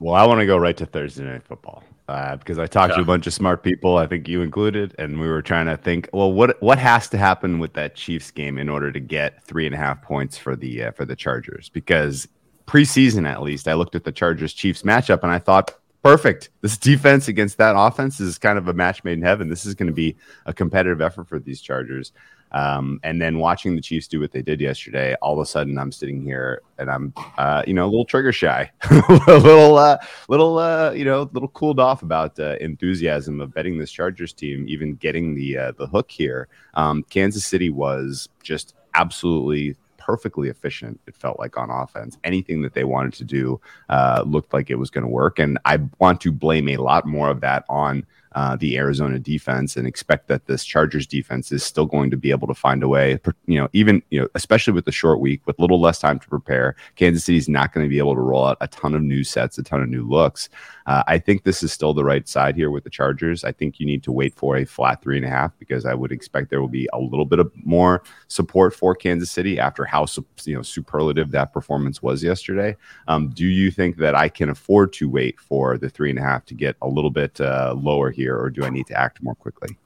Well, 0.01 0.15
I 0.15 0.27
want 0.27 0.41
to 0.41 0.47
go 0.47 0.57
right 0.57 0.77
to 0.77 0.87
Thursday 0.87 1.23
Night 1.23 1.45
Football 1.45 1.85
uh, 2.09 2.37
because 2.37 2.59
I 2.59 2.67
talked 2.67 2.93
yeah. 2.93 2.97
to 2.97 3.03
a 3.03 3.05
bunch 3.05 3.27
of 3.27 3.35
smart 3.35 3.63
people, 3.63 3.99
I 3.99 4.07
think 4.07 4.29
you 4.29 4.41
included, 4.41 4.95
and 4.99 5.21
we 5.21 5.29
were 5.29 5.43
trying 5.43 5.67
to 5.67 5.77
think, 5.77 6.09
well, 6.13 6.33
what 6.33 6.61
what 6.63 6.79
has 6.79 7.09
to 7.11 7.19
happen 7.19 7.59
with 7.59 7.75
that 7.75 7.95
Chiefs 7.95 8.31
game 8.31 8.57
in 8.57 8.69
order 8.69 8.91
to 8.91 9.01
get 9.01 9.45
three 9.45 9.67
and 9.67 9.75
a 9.75 9.79
half 9.79 10.01
points 10.01 10.39
for 10.39 10.57
the 10.57 10.85
uh, 10.85 10.93
for 10.93 11.05
the 11.05 11.15
Chargers? 11.15 11.69
Because 11.69 12.27
preseason, 12.67 13.29
at 13.29 13.43
least, 13.43 13.69
I 13.69 13.75
looked 13.75 13.95
at 13.95 14.05
the 14.05 14.13
Chargers 14.13 14.55
Chiefs 14.55 14.83
matchup 14.83 15.23
and 15.23 15.33
I 15.33 15.39
thought, 15.39 15.75
perfect. 16.03 16.51
This 16.63 16.79
defense 16.79 17.29
against 17.29 17.59
that 17.59 17.75
offense 17.77 18.21
is 18.21 18.39
kind 18.39 18.59
of 18.59 18.69
a 18.69 18.73
match 18.73 19.05
made 19.05 19.19
in 19.19 19.23
heaven. 19.23 19.49
This 19.49 19.67
is 19.67 19.75
going 19.75 19.89
to 19.89 19.93
be 19.93 20.17
a 20.47 20.55
competitive 20.55 21.03
effort 21.03 21.29
for 21.29 21.39
these 21.39 21.61
Chargers. 21.61 22.13
Um, 22.53 23.01
and 23.03 23.21
then 23.21 23.39
watching 23.39 23.77
the 23.77 23.83
Chiefs 23.83 24.09
do 24.09 24.21
what 24.21 24.33
they 24.33 24.43
did 24.43 24.61
yesterday, 24.61 25.15
all 25.21 25.35
of 25.35 25.39
a 25.41 25.47
sudden 25.47 25.79
I'm 25.79 25.93
sitting 25.93 26.23
here 26.23 26.63
and 26.79 26.91
I'm, 26.91 27.13
uh, 27.37 27.63
you 27.67 27.75
know, 27.75 27.85
a 27.85 27.91
little 27.91 28.05
trigger 28.05 28.33
shy, 28.33 28.71
a 28.91 29.39
little, 29.39 29.77
uh, 29.77 29.99
little, 30.29 30.59
uh, 30.59 30.93
you 30.93 31.05
know, 31.05 31.23
a 31.23 31.31
little 31.33 31.49
cooled 31.49 31.81
off 31.81 32.03
about 32.03 32.39
uh, 32.39 32.57
enthusiasm 32.61 33.41
of 33.41 33.53
betting 33.53 33.79
this 33.79 33.91
Chargers 33.91 34.33
team, 34.33 34.65
even 34.69 34.95
getting 34.95 35.35
the 35.35 35.59
uh, 35.59 35.73
the 35.73 35.87
hook 35.87 36.11
here. 36.11 36.49
Um, 36.75 37.05
Kansas 37.11 37.45
City 37.45 37.71
was 37.71 38.29
just 38.43 38.75
absolutely 38.95 39.77
perfectly 39.99 40.49
efficient. 40.49 40.99
It 41.07 41.15
felt 41.15 41.39
like 41.39 41.59
on 41.59 41.69
offense, 41.69 42.17
anything 42.25 42.63
that 42.63 42.73
they 42.73 42.85
wanted 42.85 43.13
to 43.15 43.25
do 43.25 43.61
uh, 43.91 44.25
looked 44.27 44.55
like 44.55 44.71
it 44.71 44.77
was 44.77 44.89
going 44.89 45.05
to 45.05 45.11
work, 45.11 45.39
and 45.39 45.59
I 45.67 45.81
want 45.99 46.23
to 46.23 46.33
blame 46.33 46.69
a 46.71 46.79
lot 46.79 47.07
more 47.07 47.29
of 47.29 47.43
that 47.43 47.65
on 47.69 48.07
uh, 48.33 48.57
the 48.57 48.77
Arizona 48.77 49.19
defense 49.19 49.77
and 49.77 49.87
expect 49.87 50.29
that 50.29 50.47
this 50.47 50.65
Chargers 50.65 51.07
defense 51.07 51.53
is 51.53 51.63
still 51.63 51.87
going 51.87 52.11
to 52.11 52.17
be 52.17 52.31
able 52.31 52.49
to 52.49 52.55
find 52.55 52.83
a 52.83 52.89
way. 52.89 53.19
You 53.47 53.61
know, 53.61 53.69
even 53.73 54.03
you 54.11 54.21
know, 54.21 54.29
especially 54.35 54.73
with 54.73 54.85
the 54.85 54.93
short 54.93 55.21
week, 55.21 55.41
with 55.47 55.59
little 55.59 55.81
less 55.81 55.99
time 55.99 56.19
to 56.19 56.29
prepare, 56.29 56.77
Kansas 56.97 57.25
City's 57.25 57.49
not 57.49 57.73
going 57.73 57.85
to 57.85 57.91
be 57.91 57.99
able 57.99 58.15
to 58.15 58.21
roll 58.21 58.47
out 58.47 58.59
a 58.61 58.69
ton 58.69 58.95
of 58.95 59.03
new 59.03 59.25
sets, 59.25 59.59
a 59.59 59.63
ton 59.63 59.83
of 59.83 59.89
new 59.89 60.09
looks. 60.09 60.49
Uh, 60.87 61.03
I 61.07 61.19
think 61.19 61.45
this 61.45 61.63
is 61.63 61.73
still 61.73 61.93
the 61.93 62.05
right 62.05 62.27
side 62.27 62.57
here 62.57 62.71
with 62.71 62.85
the 62.85 62.91
Chargers. 62.91 63.45
I 63.45 63.53
think 63.53 63.79
you 63.79 63.87
need 63.87 64.03
to 64.05 64.13
wait 64.13 64.35
for 64.35 64.57
a 64.57 64.65
flat 64.65 65.03
three 65.03 65.17
and 65.17 65.27
a 65.27 65.29
half 65.29 65.53
because 65.59 65.85
I 65.85 65.95
would 65.95 66.13
expect 66.13 66.51
there 66.51 66.61
will 66.61 66.69
be 66.69 66.89
a 66.93 66.99
little 66.99 67.27
bit 67.27 67.39
of 67.39 67.53
more 67.57 68.03
support 68.29 68.75
for 68.75 68.95
Kansas 68.95 69.31
City 69.31 69.59
after 69.59 69.85
how 69.85 70.07
you 70.45 70.55
know 70.55 70.63
superlative 70.63 71.31
that 71.33 71.53
performance 71.53 72.03
was 72.03 72.23
yesterday. 72.23 72.77
Um, 73.07 73.29
do 73.29 73.47
you 73.47 73.71
think 73.71 73.97
that 73.99 74.15
I 74.15 74.29
can 74.29 74.49
afford 74.49 74.93
to 74.95 75.09
wait 75.09 75.39
for 75.39 75.77
the 75.77 75.91
three 75.91 76.11
and 76.11 76.19
a 76.19 76.23
half 76.23 76.45
to 76.47 76.55
get 76.55 76.77
a 76.83 76.89
little 76.89 77.11
bit 77.11 77.41
uh, 77.41 77.75
lower 77.77 78.11
here, 78.19 78.37
or 78.37 78.51
do 78.51 78.65
I 78.65 78.71
need 78.71 78.87
to 78.89 78.99
act 78.99 79.23
more 79.23 79.35
quickly? 79.35 79.79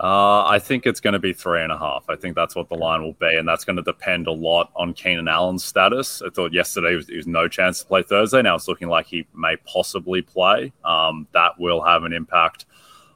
Uh, 0.00 0.44
I 0.46 0.58
think 0.58 0.86
it's 0.86 1.00
going 1.00 1.12
to 1.12 1.18
be 1.18 1.32
three 1.32 1.62
and 1.62 1.70
a 1.70 1.78
half. 1.78 2.04
I 2.08 2.16
think 2.16 2.34
that's 2.34 2.56
what 2.56 2.68
the 2.68 2.74
line 2.74 3.02
will 3.02 3.12
be, 3.12 3.36
and 3.36 3.46
that's 3.46 3.64
going 3.64 3.76
to 3.76 3.82
depend 3.82 4.26
a 4.26 4.32
lot 4.32 4.70
on 4.74 4.94
Keenan 4.94 5.28
Allen's 5.28 5.64
status. 5.64 6.22
I 6.22 6.30
thought 6.30 6.52
yesterday 6.52 6.96
was, 6.96 7.08
was 7.08 7.26
no 7.26 7.46
chance 7.46 7.80
to 7.80 7.86
play 7.86 8.02
Thursday. 8.02 8.42
Now 8.42 8.54
it's 8.54 8.68
looking 8.68 8.88
like 8.88 9.06
he 9.06 9.26
may 9.34 9.56
possibly 9.56 10.22
play. 10.22 10.72
Um, 10.84 11.28
that 11.32 11.52
will 11.58 11.82
have 11.82 12.04
an 12.04 12.12
impact 12.12 12.66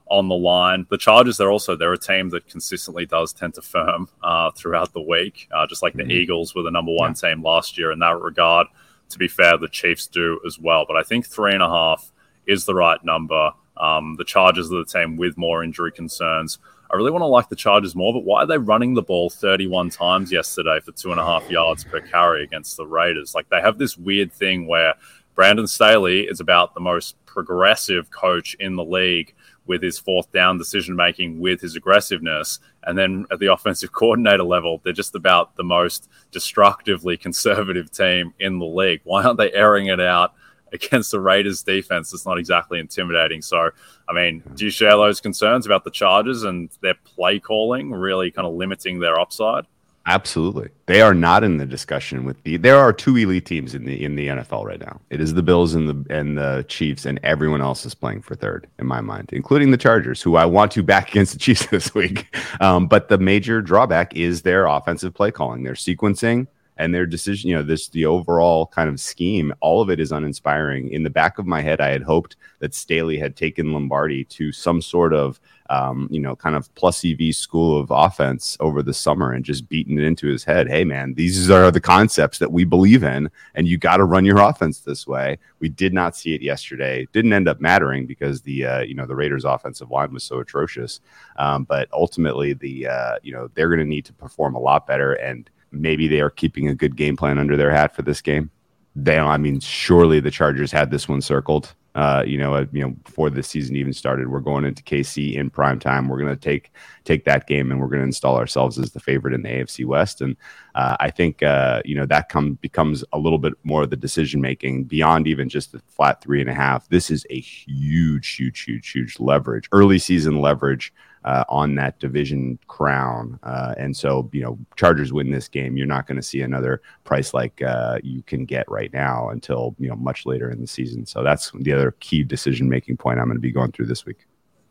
on 0.09 0.29
the 0.29 0.35
line. 0.35 0.87
The 0.91 0.99
Chargers, 0.99 1.37
they're 1.37 1.51
also 1.51 1.77
they're 1.77 1.93
a 1.93 1.99
team 1.99 2.31
that 2.31 2.47
consistently 2.47 3.07
does 3.07 3.33
tend 3.33 3.55
to 3.55 3.63
firm 3.63 4.09
uh, 4.23 4.51
throughout 4.53 4.93
the 4.93 5.01
week, 5.01 5.49
uh, 5.53 5.67
just 5.67 5.83
like 5.83 5.95
mm-hmm. 5.95 6.09
the 6.09 6.15
Eagles 6.15 6.55
were 6.55 6.63
the 6.63 6.71
number 6.71 6.93
one 6.93 7.15
yeah. 7.21 7.31
team 7.31 7.43
last 7.43 7.77
year 7.79 7.91
in 7.91 7.99
that 8.01 8.21
regard. 8.21 8.67
To 9.11 9.19
be 9.19 9.29
fair, 9.29 9.57
the 9.57 9.69
Chiefs 9.69 10.07
do 10.07 10.41
as 10.47 10.59
well, 10.59 10.85
but 10.87 10.97
I 10.97 11.03
think 11.03 11.27
three 11.27 11.55
and 11.55 11.63
a 11.63 11.69
half 11.69 12.13
is 12.47 12.65
the 12.65 12.75
right 12.75 13.03
number. 13.05 13.53
Um, 13.77 14.17
the 14.17 14.25
Chargers 14.25 14.73
are 14.73 14.79
the 14.79 14.85
team 14.85 15.17
with 15.17 15.37
more 15.37 15.63
injury 15.63 15.93
concerns. 15.93 16.59
I 16.91 16.97
really 16.97 17.11
want 17.11 17.23
to 17.23 17.27
like 17.27 17.49
the 17.49 17.57
Chargers 17.57 17.97
more, 17.97 18.13
but 18.13 18.25
why 18.25 18.43
are 18.43 18.47
they 18.47 18.59
running 18.59 18.95
the 18.95 19.03
ball 19.03 19.29
31 19.29 19.91
times 19.91 20.31
yesterday 20.31 20.79
for 20.81 20.93
two 20.93 21.11
and 21.11 21.21
a 21.21 21.25
half 21.25 21.51
yards 21.51 21.85
per 21.85 22.01
carry 22.01 22.45
against 22.45 22.77
the 22.77 22.87
Raiders? 22.87 23.35
Like 23.35 23.49
they 23.49 23.61
have 23.61 23.79
this 23.79 23.99
weird 23.99 24.33
thing 24.33 24.69
where 24.69 24.95
Brandon 25.35 25.67
Staley 25.67 26.23
is 26.23 26.41
about 26.41 26.75
the 26.75 26.81
most 26.81 27.17
progressive 27.27 28.11
coach 28.11 28.55
in 28.61 28.77
the 28.77 28.85
league 28.85 29.35
with 29.67 29.83
his 29.83 29.99
fourth 29.99 30.31
down 30.33 30.59
decision 30.59 30.95
making, 30.95 31.41
with 31.41 31.61
his 31.61 31.77
aggressiveness. 31.77 32.61
And 32.85 32.97
then 32.97 33.27
at 33.31 33.41
the 33.41 33.53
offensive 33.53 33.93
coordinator 33.93 34.45
level, 34.45 34.81
they're 34.83 34.93
just 34.93 35.15
about 35.15 35.57
the 35.57 35.65
most 35.65 36.09
destructively 36.31 37.17
conservative 37.17 37.91
team 37.91 38.33
in 38.39 38.59
the 38.59 38.65
league. 38.65 39.01
Why 39.05 39.25
aren't 39.25 39.39
they 39.39 39.53
airing 39.53 39.87
it 39.87 40.01
out 40.01 40.35
against 40.73 41.11
the 41.11 41.21
Raiders 41.21 41.63
defense? 41.63 42.13
It's 42.13 42.27
not 42.27 42.39
exactly 42.39 42.79
intimidating. 42.79 43.43
So, 43.43 43.71
I 44.09 44.13
mean, 44.13 44.43
do 44.55 44.65
you 44.65 44.71
share 44.71 44.97
those 44.97 45.21
concerns 45.21 45.67
about 45.67 45.85
the 45.85 45.91
Chargers 45.91 46.43
and 46.43 46.71
their 46.81 46.95
play 47.05 47.39
calling 47.39 47.93
really 47.93 48.31
kind 48.31 48.47
of 48.47 48.55
limiting 48.55 48.99
their 48.99 49.19
upside? 49.19 49.65
Absolutely. 50.09 50.69
They 50.87 51.03
are 51.03 51.15
not 51.15 51.43
in 51.43 51.57
the 51.57 51.67
discussion 51.67 52.25
with 52.25 52.41
the 52.45 52.59
there 52.59 52.79
are 52.79 52.93
two 52.93 53.17
elite 53.17 53.45
teams 53.45 53.75
in 53.75 53.85
the 53.85 54.05
in 54.05 54.15
the 54.15 54.29
NFL 54.29 54.65
right 54.65 54.79
now. 54.79 55.01
It 55.11 55.21
is 55.21 55.35
the 55.35 55.43
Bills 55.43 55.75
and 55.75 55.89
the 55.89 56.15
and 56.15 56.39
the 56.39 56.65
Chiefs 56.69 57.07
and 57.07 57.19
everyone 57.25 57.61
else 57.61 57.85
is 57.85 57.93
playing 57.93 58.23
for 58.23 58.37
third 58.37 58.69
in 58.79 58.87
my 58.87 59.01
mind, 59.01 59.31
including 59.33 59.73
the 59.73 59.77
Chargers, 59.77 60.23
who 60.23 60.37
I 60.37 60.45
want 60.45 60.71
to 60.73 60.85
back 60.85 61.11
against 61.11 61.33
the 61.33 61.41
Chiefs 61.41 61.67
this 61.67 61.93
week. 61.93 62.33
Um, 62.61 62.87
but 62.87 63.09
the 63.09 63.19
major 63.19 63.61
drawback 63.61 64.15
is 64.15 64.43
their 64.43 64.67
offensive 64.67 65.13
play 65.13 65.33
calling, 65.33 65.65
their 65.65 65.75
sequencing 65.75 66.47
and 66.77 66.95
their 66.95 67.07
decision, 67.07 67.51
you 67.51 67.57
know, 67.57 67.63
this 67.63 67.89
the 67.89 68.07
overall 68.07 68.67
kind 68.67 68.89
of 68.89 69.01
scheme, 69.01 69.53
all 69.61 69.81
of 69.81 69.91
it 69.91 70.01
is 70.01 70.13
uninspiring. 70.13 70.91
In 70.91 71.03
the 71.03 71.11
back 71.11 71.39
of 71.39 71.47
my 71.47 71.63
head, 71.63 71.81
I 71.81 71.89
had 71.89 72.03
hoped 72.03 72.37
that 72.59 72.75
Staley 72.75 73.19
had 73.19 73.37
taken 73.37 73.73
Lombardi 73.73 74.25
to 74.25 74.53
some 74.53 74.83
sort 74.83 75.13
of 75.13 75.41
um, 75.71 76.09
you 76.11 76.21
know, 76.21 76.37
kind 76.37 76.55
of 76.55 76.73
plus 76.75 77.05
EV 77.05 77.35
school 77.35 77.79
of 77.79 77.91
offense 77.91 78.57
over 78.61 78.83
the 78.83 78.95
summer 78.95 79.33
and 79.33 79.45
just 79.45 79.69
beating 79.69 79.99
it 79.99 80.05
into 80.05 80.29
his 80.29 80.45
head. 80.45 80.69
Hey, 80.69 80.85
man, 80.85 81.15
these 81.15 81.51
are 81.51 81.71
the 81.71 81.81
concepts 81.81 82.39
that 82.39 82.53
we 82.53 82.65
believe 82.65 83.03
in, 83.03 83.31
and 83.55 83.67
you 83.67 83.79
got 83.79 83.97
to 83.97 84.05
run 84.05 84.25
your 84.25 84.39
offense 84.39 84.81
this 84.81 85.07
way. 85.07 85.39
We 85.61 85.69
did 85.69 85.93
not 85.93 86.17
see 86.17 86.35
it 86.35 86.43
yesterday. 86.43 87.07
Didn't 87.13 87.33
end 87.33 87.49
up 87.49 87.61
mattering 87.61 88.07
because 88.07 88.43
the 88.43 88.67
uh, 88.67 88.81
you 88.81 88.95
know 88.95 89.07
the 89.07 89.17
Raiders' 89.17 89.45
offensive 89.45 89.91
line 89.91 90.13
was 90.13 90.25
so 90.25 90.39
atrocious. 90.39 91.01
Um, 91.37 91.65
but 91.65 91.89
ultimately, 91.93 92.53
the 92.53 92.87
uh, 92.87 93.17
you 93.23 93.33
know 93.33 93.51
they're 93.55 93.69
going 93.69 93.81
to 93.81 93.85
need 93.85 94.05
to 94.07 94.13
perform 94.13 94.55
a 94.55 94.61
lot 94.61 94.87
better 94.87 95.15
and 95.15 95.51
maybe 95.81 96.09
they 96.09 96.21
are 96.21 96.31
keeping 96.31 96.69
a 96.69 96.75
good 96.75 96.97
game 96.97 97.17
plan 97.17 97.39
under 97.39 97.57
their 97.57 97.71
hat 97.71 97.95
for 97.95 98.03
this 98.03 98.21
game. 98.21 98.51
They, 98.95 99.19
I 99.19 99.37
mean, 99.37 99.61
surely 99.61 100.21
the 100.21 100.31
Chargers 100.31 100.73
had 100.73 100.91
this 100.91 101.09
one 101.09 101.21
circled. 101.21 101.75
Uh, 101.97 102.23
you 102.27 102.37
know, 102.37 102.55
uh, 102.55 102.67
you 102.73 102.83
know, 102.83 102.91
before 102.91 103.31
the 103.31 103.43
season 103.43 103.75
even 103.75 103.93
started, 103.93 104.29
we're 104.29 104.39
going 104.39 104.67
into 104.67 104.83
KC 104.83 105.35
in 105.35 105.49
prime 105.49 105.79
time. 105.79 106.09
We're 106.09 106.21
going 106.21 106.35
to 106.35 106.41
take 106.41 106.71
take 107.05 107.25
that 107.25 107.47
game, 107.47 107.71
and 107.71 107.81
we're 107.81 107.87
going 107.87 108.01
to 108.01 108.07
install 108.07 108.37
ourselves 108.37 108.79
as 108.79 108.91
the 108.91 109.01
favorite 109.01 109.33
in 109.33 109.41
the 109.41 109.49
AFC 109.49 109.87
West. 109.87 110.21
And 110.21 110.37
uh, 110.75 110.99
I 111.01 111.11
think 111.11 111.43
uh, 111.43 111.81
you 111.87 111.95
know 111.95 112.05
that 112.05 112.29
come 112.29 112.55
becomes 112.61 113.03
a 113.15 113.19
little 113.19 113.39
bit 113.39 113.55
more 113.65 113.83
of 113.83 113.89
the 113.89 113.97
decision 113.97 114.43
making 114.43 114.85
beyond 114.85 115.27
even 115.27 115.49
just 115.49 115.73
the 115.73 115.79
flat 115.89 116.21
three 116.21 116.43
and 116.43 116.51
a 116.51 116.55
half. 116.55 116.87
This 116.91 117.11
is 117.11 117.27
a 117.31 117.41
huge, 117.41 118.29
huge, 118.37 118.61
huge, 118.61 118.91
huge 118.91 119.19
leverage, 119.19 119.67
early 119.73 119.99
season 119.99 120.43
leverage 120.43 120.93
uh, 121.27 121.45
on 121.49 121.75
that 121.75 121.99
division 121.99 122.59
crown. 122.69 123.39
Uh, 123.43 123.75
and 123.77 123.97
so, 123.97 124.31
you 124.33 124.43
know, 124.43 124.59
Chargers 124.77 125.13
win 125.13 125.31
this 125.31 125.49
game. 125.49 125.77
You're 125.77 125.87
not 125.87 126.07
going 126.07 126.17
to 126.17 126.23
see 126.23 126.41
another 126.41 126.81
price 127.05 127.35
like 127.35 127.61
uh, 127.63 127.99
you 128.03 128.23
can 128.23 128.45
get 128.45 128.71
right 128.71 128.93
now 128.93 129.29
until, 129.29 129.75
you 129.79 129.89
know, 129.89 129.97
much 129.97 130.25
later 130.25 130.51
in 130.51 130.61
the 130.61 130.67
season. 130.67 131.05
So 131.05 131.23
that's 131.23 131.51
the 131.53 131.73
other 131.73 131.91
key 132.01 132.23
decision 132.23 132.69
making 132.69 132.97
point 132.97 133.19
I'm 133.19 133.27
going 133.27 133.37
to 133.37 133.41
be 133.41 133.53
going 133.53 133.73
through 133.73 133.87
this 133.87 134.07
week. 134.07 134.27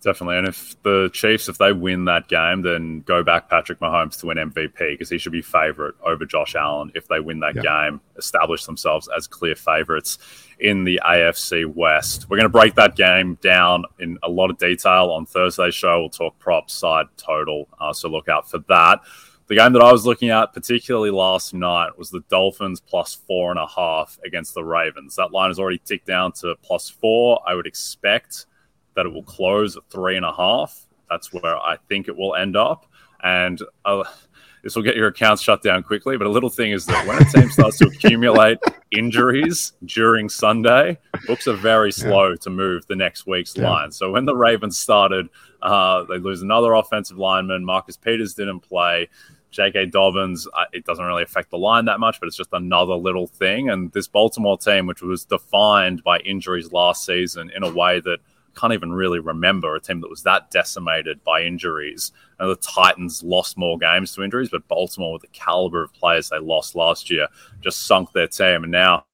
Definitely. 0.05 0.37
And 0.37 0.47
if 0.47 0.79
the 0.83 1.09
Chiefs, 1.13 1.49
if 1.49 1.57
they 1.57 1.73
win 1.73 2.05
that 2.05 2.27
game, 2.27 2.61
then 2.61 3.01
go 3.07 3.23
back 3.23 3.49
Patrick 3.49 3.79
Mahomes 3.79 4.19
to 4.19 4.27
win 4.27 4.37
MVP 4.37 4.77
because 4.77 5.09
he 5.09 5.17
should 5.17 5.31
be 5.31 5.41
favorite 5.41 5.95
over 6.05 6.27
Josh 6.27 6.53
Allen 6.53 6.91
if 6.93 7.07
they 7.07 7.19
win 7.19 7.39
that 7.39 7.55
yeah. 7.55 7.89
game, 7.89 8.01
establish 8.15 8.65
themselves 8.65 9.09
as 9.17 9.25
clear 9.25 9.55
favorites 9.55 10.19
in 10.59 10.83
the 10.83 11.01
AFC 11.03 11.65
West. 11.65 12.29
We're 12.29 12.37
going 12.37 12.45
to 12.45 12.49
break 12.49 12.75
that 12.75 12.95
game 12.95 13.39
down 13.41 13.85
in 13.97 14.19
a 14.21 14.29
lot 14.29 14.51
of 14.51 14.59
detail 14.59 15.09
on 15.09 15.25
Thursday's 15.25 15.73
show. 15.73 16.01
We'll 16.01 16.09
talk 16.09 16.37
props, 16.37 16.75
side, 16.75 17.07
total. 17.17 17.67
Uh, 17.81 17.91
so 17.91 18.07
look 18.07 18.29
out 18.29 18.47
for 18.47 18.59
that. 18.69 18.99
The 19.47 19.55
game 19.55 19.73
that 19.73 19.81
I 19.81 19.91
was 19.91 20.05
looking 20.05 20.29
at, 20.29 20.53
particularly 20.53 21.09
last 21.09 21.51
night, 21.55 21.97
was 21.97 22.11
the 22.11 22.21
Dolphins 22.29 22.79
plus 22.79 23.15
four 23.15 23.49
and 23.49 23.59
a 23.59 23.65
half 23.67 24.19
against 24.23 24.53
the 24.53 24.63
Ravens. 24.63 25.15
That 25.15 25.31
line 25.31 25.49
has 25.49 25.57
already 25.57 25.81
ticked 25.83 26.05
down 26.05 26.33
to 26.33 26.53
plus 26.61 26.91
four. 26.91 27.41
I 27.47 27.55
would 27.55 27.65
expect 27.65 28.45
that 28.95 29.05
it 29.05 29.13
will 29.13 29.23
close 29.23 29.77
at 29.77 29.83
three 29.89 30.17
and 30.17 30.25
a 30.25 30.33
half. 30.33 30.85
That's 31.09 31.31
where 31.31 31.57
I 31.57 31.77
think 31.87 32.07
it 32.07 32.15
will 32.15 32.35
end 32.35 32.55
up. 32.55 32.85
And 33.23 33.61
uh, 33.83 34.03
this 34.63 34.75
will 34.75 34.83
get 34.83 34.95
your 34.95 35.07
accounts 35.07 35.43
shut 35.43 35.61
down 35.61 35.83
quickly. 35.83 36.17
But 36.17 36.27
a 36.27 36.29
little 36.29 36.49
thing 36.49 36.71
is 36.71 36.85
that 36.87 37.07
when 37.07 37.21
a 37.21 37.25
team 37.25 37.51
starts 37.51 37.77
to 37.79 37.85
accumulate 37.85 38.57
injuries 38.91 39.73
during 39.85 40.27
Sunday, 40.29 40.97
books 41.27 41.47
are 41.47 41.53
very 41.53 41.91
slow 41.91 42.29
yeah. 42.29 42.35
to 42.41 42.49
move 42.49 42.85
the 42.87 42.95
next 42.95 43.27
week's 43.27 43.55
yeah. 43.55 43.69
line. 43.69 43.91
So 43.91 44.11
when 44.11 44.25
the 44.25 44.35
Ravens 44.35 44.79
started, 44.79 45.29
uh, 45.61 46.03
they 46.05 46.17
lose 46.17 46.41
another 46.41 46.73
offensive 46.73 47.17
lineman. 47.17 47.63
Marcus 47.63 47.97
Peters 47.97 48.33
didn't 48.33 48.61
play. 48.61 49.07
J.K. 49.51 49.85
Dobbins, 49.85 50.47
uh, 50.53 50.65
it 50.73 50.83
doesn't 50.83 51.05
really 51.05 51.23
affect 51.23 51.49
the 51.49 51.57
line 51.57 51.85
that 51.85 51.99
much, 51.99 52.19
but 52.19 52.27
it's 52.27 52.35
just 52.35 52.49
another 52.51 52.95
little 52.95 53.27
thing. 53.27 53.69
And 53.69 53.89
this 53.93 54.07
Baltimore 54.07 54.57
team, 54.57 54.85
which 54.85 55.01
was 55.01 55.23
defined 55.23 56.03
by 56.03 56.19
injuries 56.19 56.73
last 56.73 57.05
season 57.05 57.51
in 57.55 57.63
a 57.63 57.71
way 57.71 57.99
that– 57.99 58.17
can't 58.55 58.73
even 58.73 58.91
really 58.91 59.19
remember 59.19 59.75
a 59.75 59.79
team 59.79 60.01
that 60.01 60.09
was 60.09 60.23
that 60.23 60.51
decimated 60.51 61.23
by 61.23 61.41
injuries. 61.41 62.11
And 62.39 62.49
the 62.49 62.55
Titans 62.55 63.23
lost 63.23 63.57
more 63.57 63.77
games 63.77 64.13
to 64.13 64.23
injuries, 64.23 64.49
but 64.49 64.67
Baltimore, 64.67 65.13
with 65.13 65.21
the 65.21 65.27
caliber 65.29 65.83
of 65.83 65.93
players 65.93 66.29
they 66.29 66.39
lost 66.39 66.75
last 66.75 67.09
year, 67.09 67.27
just 67.61 67.85
sunk 67.85 68.11
their 68.11 68.27
team. 68.27 68.63
And 68.63 68.71
now 68.71 69.05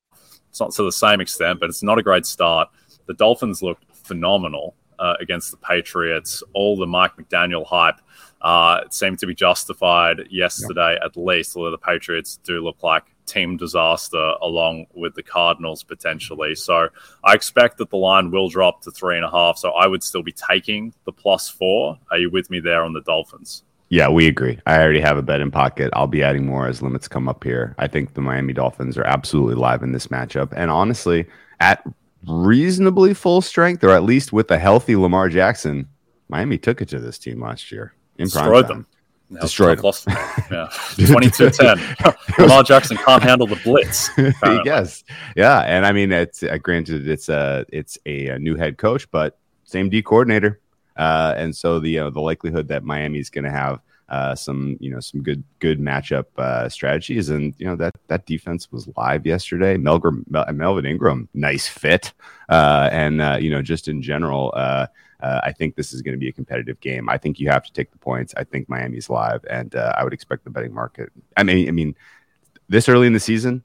it's 0.49 0.59
not 0.59 0.71
to 0.73 0.83
the 0.83 0.91
same 0.91 1.21
extent, 1.21 1.59
but 1.59 1.69
it's 1.69 1.83
not 1.83 1.97
a 1.97 2.03
great 2.03 2.25
start. 2.25 2.69
The 3.07 3.13
Dolphins 3.13 3.61
looked 3.61 3.85
phenomenal 3.95 4.75
uh, 4.99 5.15
against 5.19 5.51
the 5.51 5.57
Patriots. 5.57 6.43
All 6.53 6.77
the 6.77 6.87
Mike 6.87 7.15
McDaniel 7.17 7.65
hype 7.65 7.99
uh, 8.41 8.81
seemed 8.89 9.19
to 9.19 9.27
be 9.27 9.35
justified 9.35 10.27
yesterday, 10.29 10.97
yeah. 10.99 11.05
at 11.05 11.17
least, 11.17 11.55
although 11.55 11.71
the 11.71 11.77
Patriots 11.77 12.39
do 12.43 12.63
look 12.63 12.83
like 12.83 13.10
team 13.31 13.57
disaster 13.57 14.33
along 14.41 14.87
with 14.93 15.15
the 15.15 15.23
Cardinals 15.23 15.83
potentially. 15.83 16.55
So 16.55 16.89
I 17.23 17.33
expect 17.33 17.77
that 17.77 17.89
the 17.89 17.97
line 17.97 18.31
will 18.31 18.49
drop 18.49 18.81
to 18.83 18.91
three 18.91 19.15
and 19.15 19.25
a 19.25 19.31
half. 19.31 19.57
So 19.57 19.71
I 19.71 19.87
would 19.87 20.03
still 20.03 20.23
be 20.23 20.33
taking 20.33 20.93
the 21.05 21.11
plus 21.11 21.49
four. 21.49 21.97
Are 22.11 22.17
you 22.17 22.29
with 22.29 22.49
me 22.49 22.59
there 22.59 22.83
on 22.83 22.93
the 22.93 23.01
Dolphins? 23.01 23.63
Yeah, 23.89 24.07
we 24.07 24.27
agree. 24.27 24.57
I 24.65 24.81
already 24.81 25.01
have 25.01 25.17
a 25.17 25.21
bet 25.21 25.41
in 25.41 25.51
pocket. 25.51 25.91
I'll 25.93 26.07
be 26.07 26.23
adding 26.23 26.45
more 26.45 26.67
as 26.67 26.81
limits 26.81 27.09
come 27.09 27.27
up 27.27 27.43
here. 27.43 27.75
I 27.77 27.87
think 27.87 28.13
the 28.13 28.21
Miami 28.21 28.53
Dolphins 28.53 28.97
are 28.97 29.03
absolutely 29.03 29.55
live 29.55 29.83
in 29.83 29.91
this 29.91 30.07
matchup. 30.07 30.53
And 30.55 30.71
honestly, 30.71 31.27
at 31.59 31.85
reasonably 32.25 33.13
full 33.13 33.41
strength, 33.41 33.83
or 33.83 33.89
at 33.89 34.03
least 34.03 34.31
with 34.31 34.49
a 34.49 34.57
healthy 34.57 34.95
Lamar 34.95 35.27
Jackson, 35.27 35.89
Miami 36.29 36.57
took 36.57 36.81
it 36.81 36.87
to 36.89 36.99
this 36.99 37.17
team 37.17 37.41
last 37.41 37.69
year 37.69 37.93
in 38.17 38.25
Destroyed 38.25 38.69
them. 38.69 38.87
No, 39.31 39.39
Destroyed 39.39 39.77
him. 39.77 39.85
Lost, 39.85 40.05
yeah. 40.07 40.67
22-10. 40.97 42.37
Lamar 42.37 42.63
Jackson 42.63 42.97
can't 42.97 43.23
handle 43.23 43.47
the 43.47 43.55
blitz. 43.63 44.09
yes. 44.65 45.05
Yeah. 45.37 45.59
And 45.59 45.85
I 45.85 45.93
mean, 45.93 46.11
it's 46.11 46.43
uh, 46.43 46.57
granted 46.57 47.07
it's 47.07 47.29
a, 47.29 47.65
it's 47.69 47.97
a, 48.05 48.27
a, 48.27 48.39
new 48.39 48.57
head 48.57 48.77
coach, 48.77 49.09
but 49.09 49.39
same 49.63 49.89
D 49.89 50.01
coordinator. 50.01 50.59
Uh, 50.97 51.33
and 51.37 51.55
so 51.55 51.79
the, 51.79 51.97
uh, 51.99 52.09
the 52.09 52.19
likelihood 52.19 52.67
that 52.67 52.83
Miami 52.83 53.19
is 53.19 53.29
going 53.29 53.45
to 53.45 53.51
have 53.51 53.79
uh, 54.09 54.35
some, 54.35 54.75
you 54.81 54.91
know, 54.91 54.99
some 54.99 55.23
good, 55.23 55.41
good 55.59 55.79
matchup 55.79 56.25
uh, 56.37 56.67
strategies. 56.67 57.29
And, 57.29 57.55
you 57.57 57.65
know, 57.65 57.77
that, 57.77 57.95
that 58.07 58.25
defense 58.25 58.69
was 58.69 58.89
live 58.97 59.25
yesterday. 59.25 59.77
Melgrim, 59.77 60.29
Mel- 60.29 60.51
Melvin 60.51 60.85
Ingram, 60.85 61.29
nice 61.33 61.69
fit. 61.69 62.11
Uh, 62.49 62.89
and, 62.91 63.41
you 63.41 63.49
know, 63.49 63.61
just 63.61 63.87
in 63.87 64.01
general, 64.01 64.51
uh, 65.21 65.41
I 65.43 65.51
think 65.51 65.75
this 65.75 65.93
is 65.93 66.01
going 66.01 66.13
to 66.13 66.19
be 66.19 66.29
a 66.29 66.31
competitive 66.31 66.79
game. 66.79 67.09
I 67.09 67.17
think 67.17 67.39
you 67.39 67.49
have 67.49 67.63
to 67.63 67.73
take 67.73 67.91
the 67.91 67.97
points. 67.97 68.33
I 68.37 68.43
think 68.43 68.69
Miami's 68.69 69.09
live, 69.09 69.45
and 69.49 69.75
uh, 69.75 69.93
I 69.97 70.03
would 70.03 70.13
expect 70.13 70.43
the 70.43 70.49
betting 70.49 70.73
market. 70.73 71.11
I 71.37 71.43
mean, 71.43 71.67
I 71.67 71.71
mean, 71.71 71.95
this 72.69 72.87
early 72.89 73.07
in 73.07 73.13
the 73.13 73.19
season, 73.19 73.63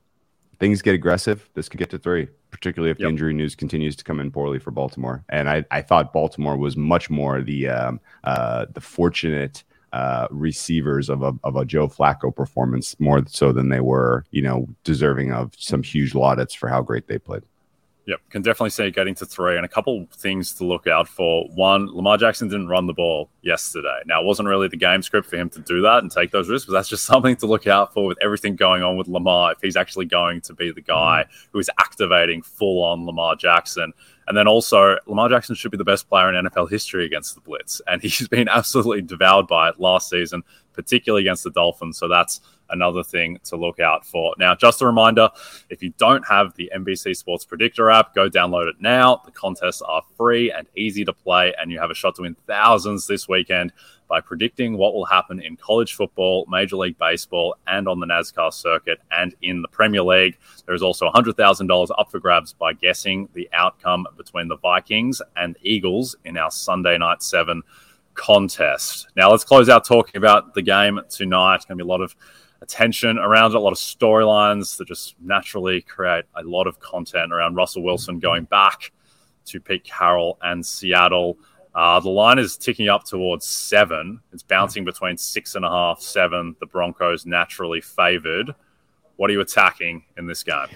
things 0.59 0.83
get 0.83 0.95
aggressive. 0.95 1.49
This 1.55 1.69
could 1.69 1.79
get 1.79 1.91
to 1.91 1.99
three, 1.99 2.29
particularly 2.51 2.91
if 2.91 2.99
yep. 2.99 3.07
the 3.07 3.09
injury 3.11 3.35
news 3.35 3.55
continues 3.55 3.97
to 3.97 4.05
come 4.05 4.21
in 4.21 4.31
poorly 4.31 4.59
for 4.59 4.71
Baltimore. 4.71 5.25
And 5.29 5.49
I, 5.49 5.65
I 5.71 5.83
thought 5.83 6.13
Baltimore 6.13 6.57
was 6.57 6.77
much 6.77 7.11
more 7.11 7.43
the 7.43 7.69
um, 7.69 8.01
uh, 8.25 8.67
the 8.73 8.81
fortunate. 8.81 9.65
Uh, 9.93 10.27
receivers 10.31 11.09
of 11.09 11.23
a, 11.23 11.33
of 11.43 11.57
a 11.57 11.65
Joe 11.65 11.89
Flacco 11.89 12.35
performance 12.35 12.99
more 13.01 13.23
so 13.29 13.51
than 13.51 13.71
they 13.71 13.81
were, 13.81 14.27
you 14.31 14.43
know, 14.43 14.67
deserving 14.85 15.33
of 15.33 15.55
some 15.57 15.83
huge 15.83 16.13
laudits 16.13 16.55
for 16.55 16.69
how 16.69 16.83
great 16.83 17.07
they 17.07 17.19
played. 17.19 17.45
Yep, 18.07 18.21
can 18.31 18.43
definitely 18.43 18.71
see 18.71 18.89
getting 18.93 19.17
to 19.17 19.27
three. 19.27 19.57
And 19.57 19.65
a 19.65 19.69
couple 19.69 20.07
things 20.13 20.55
to 20.55 20.65
look 20.65 20.87
out 20.87 21.09
for. 21.09 21.49
One, 21.55 21.87
Lamar 21.93 22.17
Jackson 22.17 22.47
didn't 22.47 22.69
run 22.69 22.87
the 22.87 22.93
ball 22.93 23.31
yesterday. 23.43 23.99
Now, 24.07 24.21
it 24.21 24.25
wasn't 24.25 24.49
really 24.49 24.69
the 24.69 24.77
game 24.77 25.03
script 25.03 25.29
for 25.29 25.37
him 25.37 25.51
to 25.51 25.61
do 25.61 25.83
that 25.83 26.05
and 26.05 26.11
take 26.11 26.31
those 26.31 26.49
risks, 26.49 26.67
but 26.67 26.73
that's 26.75 26.89
just 26.89 27.05
something 27.07 27.35
to 27.37 27.47
look 27.47 27.67
out 27.67 27.93
for 27.93 28.07
with 28.07 28.19
everything 28.23 28.55
going 28.55 28.85
on 28.85 28.97
with 28.97 29.09
Lamar. 29.09 29.53
If 29.53 29.59
he's 29.61 29.75
actually 29.75 30.07
going 30.07 30.41
to 30.43 30.55
be 30.55 30.71
the 30.71 30.81
guy 30.81 31.25
who 31.53 31.59
is 31.59 31.69
activating 31.81 32.43
full 32.43 32.85
on 32.85 33.07
Lamar 33.07 33.35
Jackson. 33.35 33.93
And 34.29 34.37
then 34.37 34.47
also, 34.47 34.99
Lamar 35.07 35.29
Jackson 35.29 35.57
should 35.57 35.73
be 35.73 35.77
the 35.77 35.85
best 35.85 36.09
player 36.09 36.33
in 36.33 36.47
NFL 36.47 36.71
history 36.71 37.07
against 37.07 37.35
the 37.35 37.41
Blitz. 37.41 37.81
And 37.89 38.01
he's 38.03 38.29
been 38.29 38.49
absolutely 38.49 39.03
devoured 39.03 39.49
by 39.49 39.71
it 39.71 39.81
last 39.81 40.11
season, 40.11 40.45
particularly 40.75 41.25
against 41.25 41.43
the 41.43 41.51
Dolphins. 41.51 41.99
So 41.99 42.07
that's 42.07 42.41
another 42.71 43.03
thing 43.03 43.39
to 43.45 43.57
look 43.57 43.81
out 43.81 44.05
for. 44.05 44.35
Now, 44.39 44.55
just 44.55 44.83
a 44.83 44.87
reminder 44.87 45.31
if 45.71 45.83
you 45.83 45.93
don't 45.99 46.27
have 46.27 46.55
the 46.55 46.71
NBC 46.75 47.17
Sports 47.17 47.45
Predictor 47.45 47.91
app, 47.91 48.15
go 48.15 48.29
download 48.29 48.69
it 48.69 48.77
now. 48.81 49.23
The 49.25 49.33
contests 49.33 49.83
are 49.83 50.03
free 50.17 50.51
and 50.51 50.67
easy 50.77 51.05
to 51.05 51.13
play, 51.13 51.55
and 51.59 51.71
you 51.71 51.79
have 51.79 51.91
a 51.91 51.95
shot 51.95 52.17
to 52.17 52.23
win 52.23 52.37
thousands 52.47 53.07
this 53.07 53.29
weekend 53.29 53.73
by 54.09 54.21
predicting 54.21 54.77
what 54.77 54.95
will 54.95 55.05
happen 55.05 55.41
in 55.41 55.57
college 55.57 55.95
football, 55.95 56.47
Major 56.49 56.77
League 56.77 56.99
Baseball, 56.99 57.57
and 57.67 57.89
on 57.89 58.01
the 58.01 58.07
NASCAR 58.07 58.53
circuit 58.53 59.01
and 59.11 59.35
in 59.43 59.63
the 59.63 59.69
Premier 59.69 60.03
League. 60.03 60.39
There 60.65 60.75
is 60.75 60.83
also 60.83 61.11
$100,000 61.11 61.89
up 61.99 62.11
for 62.11 62.21
grabs 62.21 62.53
by 62.53 62.73
guessing 62.73 63.29
the 63.35 63.49
outcome 63.53 64.07
between 64.17 64.49
the 64.49 64.57
Vikings 64.59 65.21
and 65.37 65.57
Eagles 65.63 66.17
in 66.25 66.37
our 66.37 66.51
Sunday 66.51 66.99
night 66.99 67.23
seven 67.23 67.63
contest. 68.15 69.09
Now, 69.17 69.31
let's 69.31 69.45
close 69.45 69.69
out 69.69 69.85
talking 69.85 70.17
about 70.17 70.55
the 70.55 70.63
game 70.63 71.01
tonight. 71.09 71.57
It's 71.57 71.65
going 71.65 71.79
to 71.79 71.85
be 71.85 71.89
a 71.89 71.91
lot 71.91 72.01
of 72.01 72.17
attention 72.63 73.19
around 73.19 73.53
it, 73.53 73.57
a 73.57 73.61
lot 73.61 73.73
of 73.73 73.79
storylines 73.79 74.77
that 74.79 74.89
just 74.89 75.15
naturally 75.21 75.83
create 75.83 76.25
a 76.35 76.43
lot 76.43 76.67
of 76.67 76.81
content 76.81 77.33
around 77.33 77.55
Russell 77.55 77.83
Wilson 77.83 78.19
going 78.19 78.45
back 78.45 78.93
to 79.47 79.61
Pete 79.61 79.85
Carroll 79.85 80.39
and 80.43 80.65
Seattle. 80.65 81.39
Uh, 81.75 82.01
the 82.01 82.09
line 82.09 82.39
is 82.39 82.57
ticking 82.57 82.89
up 82.89 83.05
towards 83.05 83.47
seven. 83.47 84.21
It's 84.33 84.43
bouncing 84.43 84.85
between 84.85 85.19
six 85.19 85.55
and 85.55 85.65
a 85.65 85.69
half, 85.69 86.01
seven. 86.01 86.57
The 86.59 86.67
Broncos 86.67 87.27
naturally 87.27 87.81
favored. 87.81 88.55
What 89.17 89.31
are 89.31 89.33
you 89.33 89.41
attacking 89.41 90.05
in 90.17 90.27
this 90.27 90.43
game? 90.43 90.69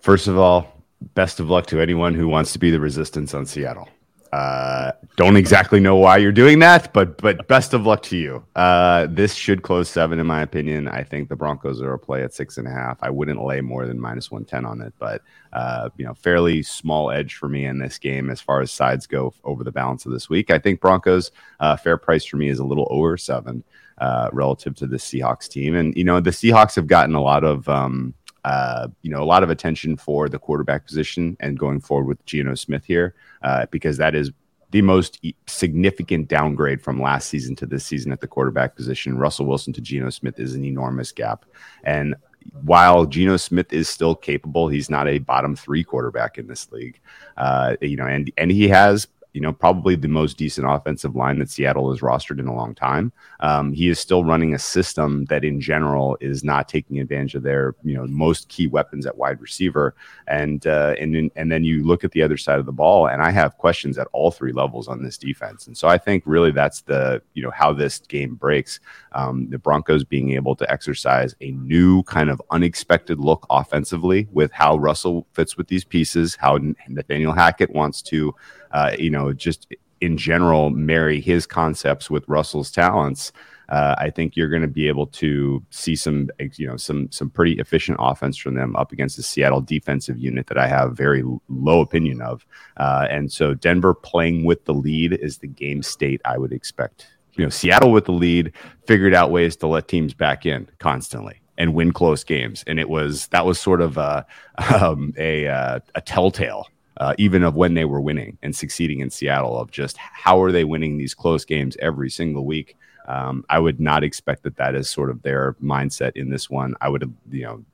First 0.00 0.28
of 0.28 0.36
all, 0.38 0.82
best 1.14 1.40
of 1.40 1.48
luck 1.48 1.66
to 1.66 1.80
anyone 1.80 2.14
who 2.14 2.28
wants 2.28 2.52
to 2.52 2.58
be 2.58 2.70
the 2.70 2.80
resistance 2.80 3.32
on 3.32 3.46
Seattle. 3.46 3.88
Uh, 4.34 4.90
don't 5.14 5.36
exactly 5.36 5.78
know 5.78 5.94
why 5.94 6.16
you're 6.16 6.32
doing 6.32 6.58
that, 6.58 6.92
but 6.92 7.18
but 7.18 7.46
best 7.46 7.72
of 7.72 7.86
luck 7.86 8.02
to 8.02 8.16
you. 8.16 8.44
Uh, 8.56 9.06
this 9.08 9.32
should 9.32 9.62
close 9.62 9.88
seven, 9.88 10.18
in 10.18 10.26
my 10.26 10.42
opinion. 10.42 10.88
I 10.88 11.04
think 11.04 11.28
the 11.28 11.36
Broncos 11.36 11.80
are 11.80 11.92
a 11.92 11.98
play 12.00 12.24
at 12.24 12.34
six 12.34 12.58
and 12.58 12.66
a 12.66 12.70
half. 12.72 12.98
I 13.00 13.10
wouldn't 13.10 13.40
lay 13.44 13.60
more 13.60 13.86
than 13.86 14.00
minus 14.00 14.32
one 14.32 14.44
ten 14.44 14.66
on 14.66 14.80
it, 14.80 14.92
but 14.98 15.22
uh, 15.52 15.88
you 15.98 16.04
know, 16.04 16.14
fairly 16.14 16.64
small 16.64 17.12
edge 17.12 17.36
for 17.36 17.48
me 17.48 17.66
in 17.66 17.78
this 17.78 17.96
game 17.96 18.28
as 18.28 18.40
far 18.40 18.60
as 18.60 18.72
sides 18.72 19.06
go 19.06 19.32
over 19.44 19.62
the 19.62 19.70
balance 19.70 20.04
of 20.04 20.10
this 20.10 20.28
week. 20.28 20.50
I 20.50 20.58
think 20.58 20.80
Broncos 20.80 21.30
uh, 21.60 21.76
fair 21.76 21.96
price 21.96 22.24
for 22.24 22.36
me 22.36 22.48
is 22.48 22.58
a 22.58 22.64
little 22.64 22.88
over 22.90 23.16
seven 23.16 23.62
uh, 23.98 24.30
relative 24.32 24.74
to 24.78 24.88
the 24.88 24.96
Seahawks 24.96 25.48
team, 25.48 25.76
and 25.76 25.96
you 25.96 26.02
know 26.02 26.18
the 26.18 26.30
Seahawks 26.30 26.74
have 26.74 26.88
gotten 26.88 27.14
a 27.14 27.22
lot 27.22 27.44
of. 27.44 27.68
Um, 27.68 28.14
uh, 28.44 28.88
you 29.02 29.10
know, 29.10 29.22
a 29.22 29.24
lot 29.24 29.42
of 29.42 29.50
attention 29.50 29.96
for 29.96 30.28
the 30.28 30.38
quarterback 30.38 30.86
position 30.86 31.36
and 31.40 31.58
going 31.58 31.80
forward 31.80 32.06
with 32.06 32.24
Geno 32.26 32.54
Smith 32.54 32.84
here, 32.84 33.14
uh, 33.42 33.66
because 33.70 33.96
that 33.96 34.14
is 34.14 34.30
the 34.70 34.82
most 34.82 35.24
significant 35.46 36.28
downgrade 36.28 36.82
from 36.82 37.00
last 37.00 37.28
season 37.28 37.54
to 37.56 37.66
this 37.66 37.86
season 37.86 38.12
at 38.12 38.20
the 38.20 38.26
quarterback 38.26 38.74
position. 38.74 39.16
Russell 39.16 39.46
Wilson 39.46 39.72
to 39.72 39.80
Geno 39.80 40.10
Smith 40.10 40.40
is 40.40 40.54
an 40.54 40.64
enormous 40.64 41.12
gap. 41.12 41.44
And 41.84 42.16
while 42.62 43.06
Geno 43.06 43.36
Smith 43.36 43.72
is 43.72 43.88
still 43.88 44.14
capable, 44.14 44.68
he's 44.68 44.90
not 44.90 45.08
a 45.08 45.18
bottom 45.18 45.56
three 45.56 45.84
quarterback 45.84 46.38
in 46.38 46.46
this 46.46 46.70
league. 46.72 47.00
Uh, 47.36 47.76
you 47.80 47.96
know, 47.96 48.06
and 48.06 48.32
and 48.36 48.50
he 48.50 48.68
has 48.68 49.06
you 49.34 49.40
know, 49.40 49.52
probably 49.52 49.96
the 49.96 50.08
most 50.08 50.38
decent 50.38 50.66
offensive 50.70 51.16
line 51.16 51.40
that 51.40 51.50
Seattle 51.50 51.90
has 51.90 52.00
rostered 52.00 52.38
in 52.38 52.46
a 52.46 52.54
long 52.54 52.72
time. 52.72 53.12
Um, 53.40 53.72
he 53.72 53.88
is 53.88 53.98
still 53.98 54.24
running 54.24 54.54
a 54.54 54.58
system 54.60 55.24
that, 55.24 55.44
in 55.44 55.60
general, 55.60 56.16
is 56.20 56.44
not 56.44 56.68
taking 56.68 57.00
advantage 57.00 57.34
of 57.34 57.42
their, 57.42 57.74
you 57.82 57.96
know, 57.96 58.06
most 58.06 58.48
key 58.48 58.68
weapons 58.68 59.06
at 59.06 59.18
wide 59.18 59.40
receiver. 59.40 59.96
And 60.28 60.64
uh, 60.68 60.94
and 61.00 61.32
and 61.34 61.50
then 61.50 61.64
you 61.64 61.84
look 61.84 62.04
at 62.04 62.12
the 62.12 62.22
other 62.22 62.36
side 62.36 62.60
of 62.60 62.66
the 62.66 62.72
ball, 62.72 63.08
and 63.08 63.20
I 63.20 63.32
have 63.32 63.58
questions 63.58 63.98
at 63.98 64.06
all 64.12 64.30
three 64.30 64.52
levels 64.52 64.86
on 64.86 65.02
this 65.02 65.18
defense. 65.18 65.66
And 65.66 65.76
so 65.76 65.88
I 65.88 65.98
think 65.98 66.22
really 66.26 66.52
that's 66.52 66.82
the, 66.82 67.20
you 67.34 67.42
know, 67.42 67.50
how 67.50 67.72
this 67.72 67.98
game 67.98 68.36
breaks. 68.36 68.78
Um, 69.12 69.50
the 69.50 69.58
Broncos 69.58 70.04
being 70.04 70.30
able 70.30 70.54
to 70.54 70.70
exercise 70.70 71.34
a 71.40 71.50
new 71.50 72.04
kind 72.04 72.30
of 72.30 72.40
unexpected 72.52 73.18
look 73.18 73.46
offensively 73.50 74.28
with 74.32 74.52
how 74.52 74.76
Russell 74.76 75.26
fits 75.32 75.56
with 75.56 75.66
these 75.66 75.84
pieces, 75.84 76.36
how 76.36 76.60
Nathaniel 76.88 77.32
Hackett 77.32 77.70
wants 77.70 78.00
to 78.02 78.32
uh, 78.74 78.94
you 78.98 79.08
know, 79.08 79.32
just 79.32 79.68
in 80.00 80.18
general, 80.18 80.68
marry 80.70 81.20
his 81.20 81.46
concepts 81.46 82.10
with 82.10 82.28
Russell's 82.28 82.70
talents. 82.70 83.32
Uh, 83.70 83.94
I 83.96 84.10
think 84.10 84.36
you're 84.36 84.50
going 84.50 84.62
to 84.62 84.68
be 84.68 84.88
able 84.88 85.06
to 85.06 85.64
see 85.70 85.96
some, 85.96 86.28
you 86.56 86.66
know, 86.66 86.76
some 86.76 87.10
some 87.10 87.30
pretty 87.30 87.54
efficient 87.54 87.96
offense 88.00 88.36
from 88.36 88.56
them 88.56 88.76
up 88.76 88.92
against 88.92 89.16
the 89.16 89.22
Seattle 89.22 89.62
defensive 89.62 90.18
unit 90.18 90.48
that 90.48 90.58
I 90.58 90.66
have 90.66 90.96
very 90.96 91.24
low 91.48 91.80
opinion 91.80 92.20
of. 92.20 92.44
Uh, 92.76 93.06
and 93.08 93.32
so 93.32 93.54
Denver 93.54 93.94
playing 93.94 94.44
with 94.44 94.64
the 94.66 94.74
lead 94.74 95.14
is 95.14 95.38
the 95.38 95.46
game 95.46 95.82
state 95.82 96.20
I 96.26 96.36
would 96.36 96.52
expect. 96.52 97.06
You 97.36 97.44
know, 97.44 97.50
Seattle 97.50 97.90
with 97.90 98.04
the 98.04 98.12
lead 98.12 98.52
figured 98.86 99.14
out 99.14 99.30
ways 99.30 99.56
to 99.56 99.66
let 99.66 99.88
teams 99.88 100.12
back 100.12 100.44
in 100.44 100.68
constantly 100.78 101.40
and 101.56 101.74
win 101.74 101.92
close 101.92 102.22
games, 102.22 102.64
and 102.66 102.78
it 102.78 102.90
was 102.90 103.28
that 103.28 103.46
was 103.46 103.58
sort 103.58 103.80
of 103.80 103.96
a 103.96 104.26
um, 104.74 105.14
a, 105.16 105.46
uh, 105.46 105.78
a 105.94 106.00
telltale 106.02 106.66
uh, 106.98 107.14
even 107.18 107.42
of 107.42 107.54
when 107.54 107.74
they 107.74 107.84
were 107.84 108.00
winning 108.00 108.38
and 108.42 108.54
succeeding 108.54 109.00
in 109.00 109.10
Seattle, 109.10 109.58
of 109.58 109.70
just 109.70 109.96
how 109.96 110.40
are 110.42 110.52
they 110.52 110.64
winning 110.64 110.96
these 110.96 111.14
close 111.14 111.44
games 111.44 111.76
every 111.80 112.10
single 112.10 112.44
week. 112.44 112.76
Um, 113.06 113.44
I 113.50 113.58
would 113.58 113.80
not 113.80 114.02
expect 114.02 114.44
that 114.44 114.56
that 114.56 114.74
is 114.74 114.88
sort 114.88 115.10
of 115.10 115.22
their 115.22 115.54
mindset 115.62 116.12
in 116.16 116.30
this 116.30 116.48
one. 116.48 116.74
I 116.80 116.88
would, 116.88 117.12
you 117.30 117.42
know, 117.42 117.64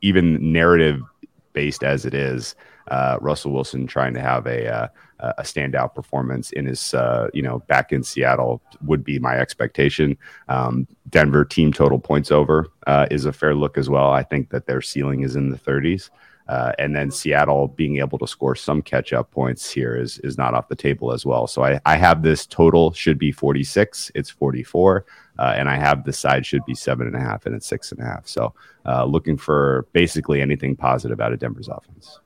even 0.00 0.52
narrative 0.52 1.02
based 1.52 1.82
as 1.82 2.06
it 2.06 2.14
is, 2.14 2.54
uh, 2.88 3.18
Russell 3.20 3.52
Wilson 3.52 3.86
trying 3.86 4.14
to 4.14 4.20
have 4.20 4.46
a 4.46 4.72
uh, 4.72 4.88
a 5.20 5.42
standout 5.42 5.94
performance 5.94 6.50
in 6.52 6.66
his, 6.66 6.94
uh, 6.94 7.28
you 7.34 7.42
know, 7.42 7.60
back 7.68 7.92
in 7.92 8.02
Seattle 8.02 8.62
would 8.82 9.04
be 9.04 9.18
my 9.18 9.36
expectation. 9.36 10.16
Um, 10.48 10.86
Denver 11.10 11.44
team 11.44 11.72
total 11.72 11.98
points 11.98 12.30
over 12.30 12.68
uh, 12.86 13.06
is 13.10 13.26
a 13.26 13.32
fair 13.32 13.54
look 13.54 13.76
as 13.76 13.90
well. 13.90 14.10
I 14.10 14.22
think 14.22 14.50
that 14.50 14.66
their 14.66 14.80
ceiling 14.80 15.22
is 15.22 15.36
in 15.36 15.50
the 15.50 15.58
30s. 15.58 16.10
Uh, 16.50 16.72
and 16.80 16.96
then 16.96 17.12
Seattle 17.12 17.68
being 17.68 17.98
able 17.98 18.18
to 18.18 18.26
score 18.26 18.56
some 18.56 18.82
catch 18.82 19.12
up 19.12 19.30
points 19.30 19.70
here 19.70 19.94
is 19.94 20.18
is 20.24 20.36
not 20.36 20.52
off 20.52 20.66
the 20.66 20.74
table 20.74 21.12
as 21.12 21.24
well. 21.24 21.46
So 21.46 21.62
I, 21.62 21.80
I 21.86 21.96
have 21.96 22.24
this 22.24 22.44
total 22.44 22.92
should 22.92 23.18
be 23.18 23.30
46. 23.30 24.10
It's 24.16 24.30
44. 24.30 25.04
Uh, 25.38 25.54
and 25.56 25.70
I 25.70 25.76
have 25.76 26.02
the 26.02 26.12
side 26.12 26.44
should 26.44 26.64
be 26.64 26.74
seven 26.74 27.06
and 27.06 27.14
a 27.14 27.20
half 27.20 27.46
and 27.46 27.54
it's 27.54 27.68
six 27.68 27.92
and 27.92 28.00
a 28.00 28.04
half. 28.04 28.26
So 28.26 28.52
uh, 28.84 29.04
looking 29.04 29.36
for 29.36 29.86
basically 29.92 30.40
anything 30.40 30.74
positive 30.74 31.20
out 31.20 31.32
of 31.32 31.38
Denver's 31.38 31.68
offense. 31.68 32.18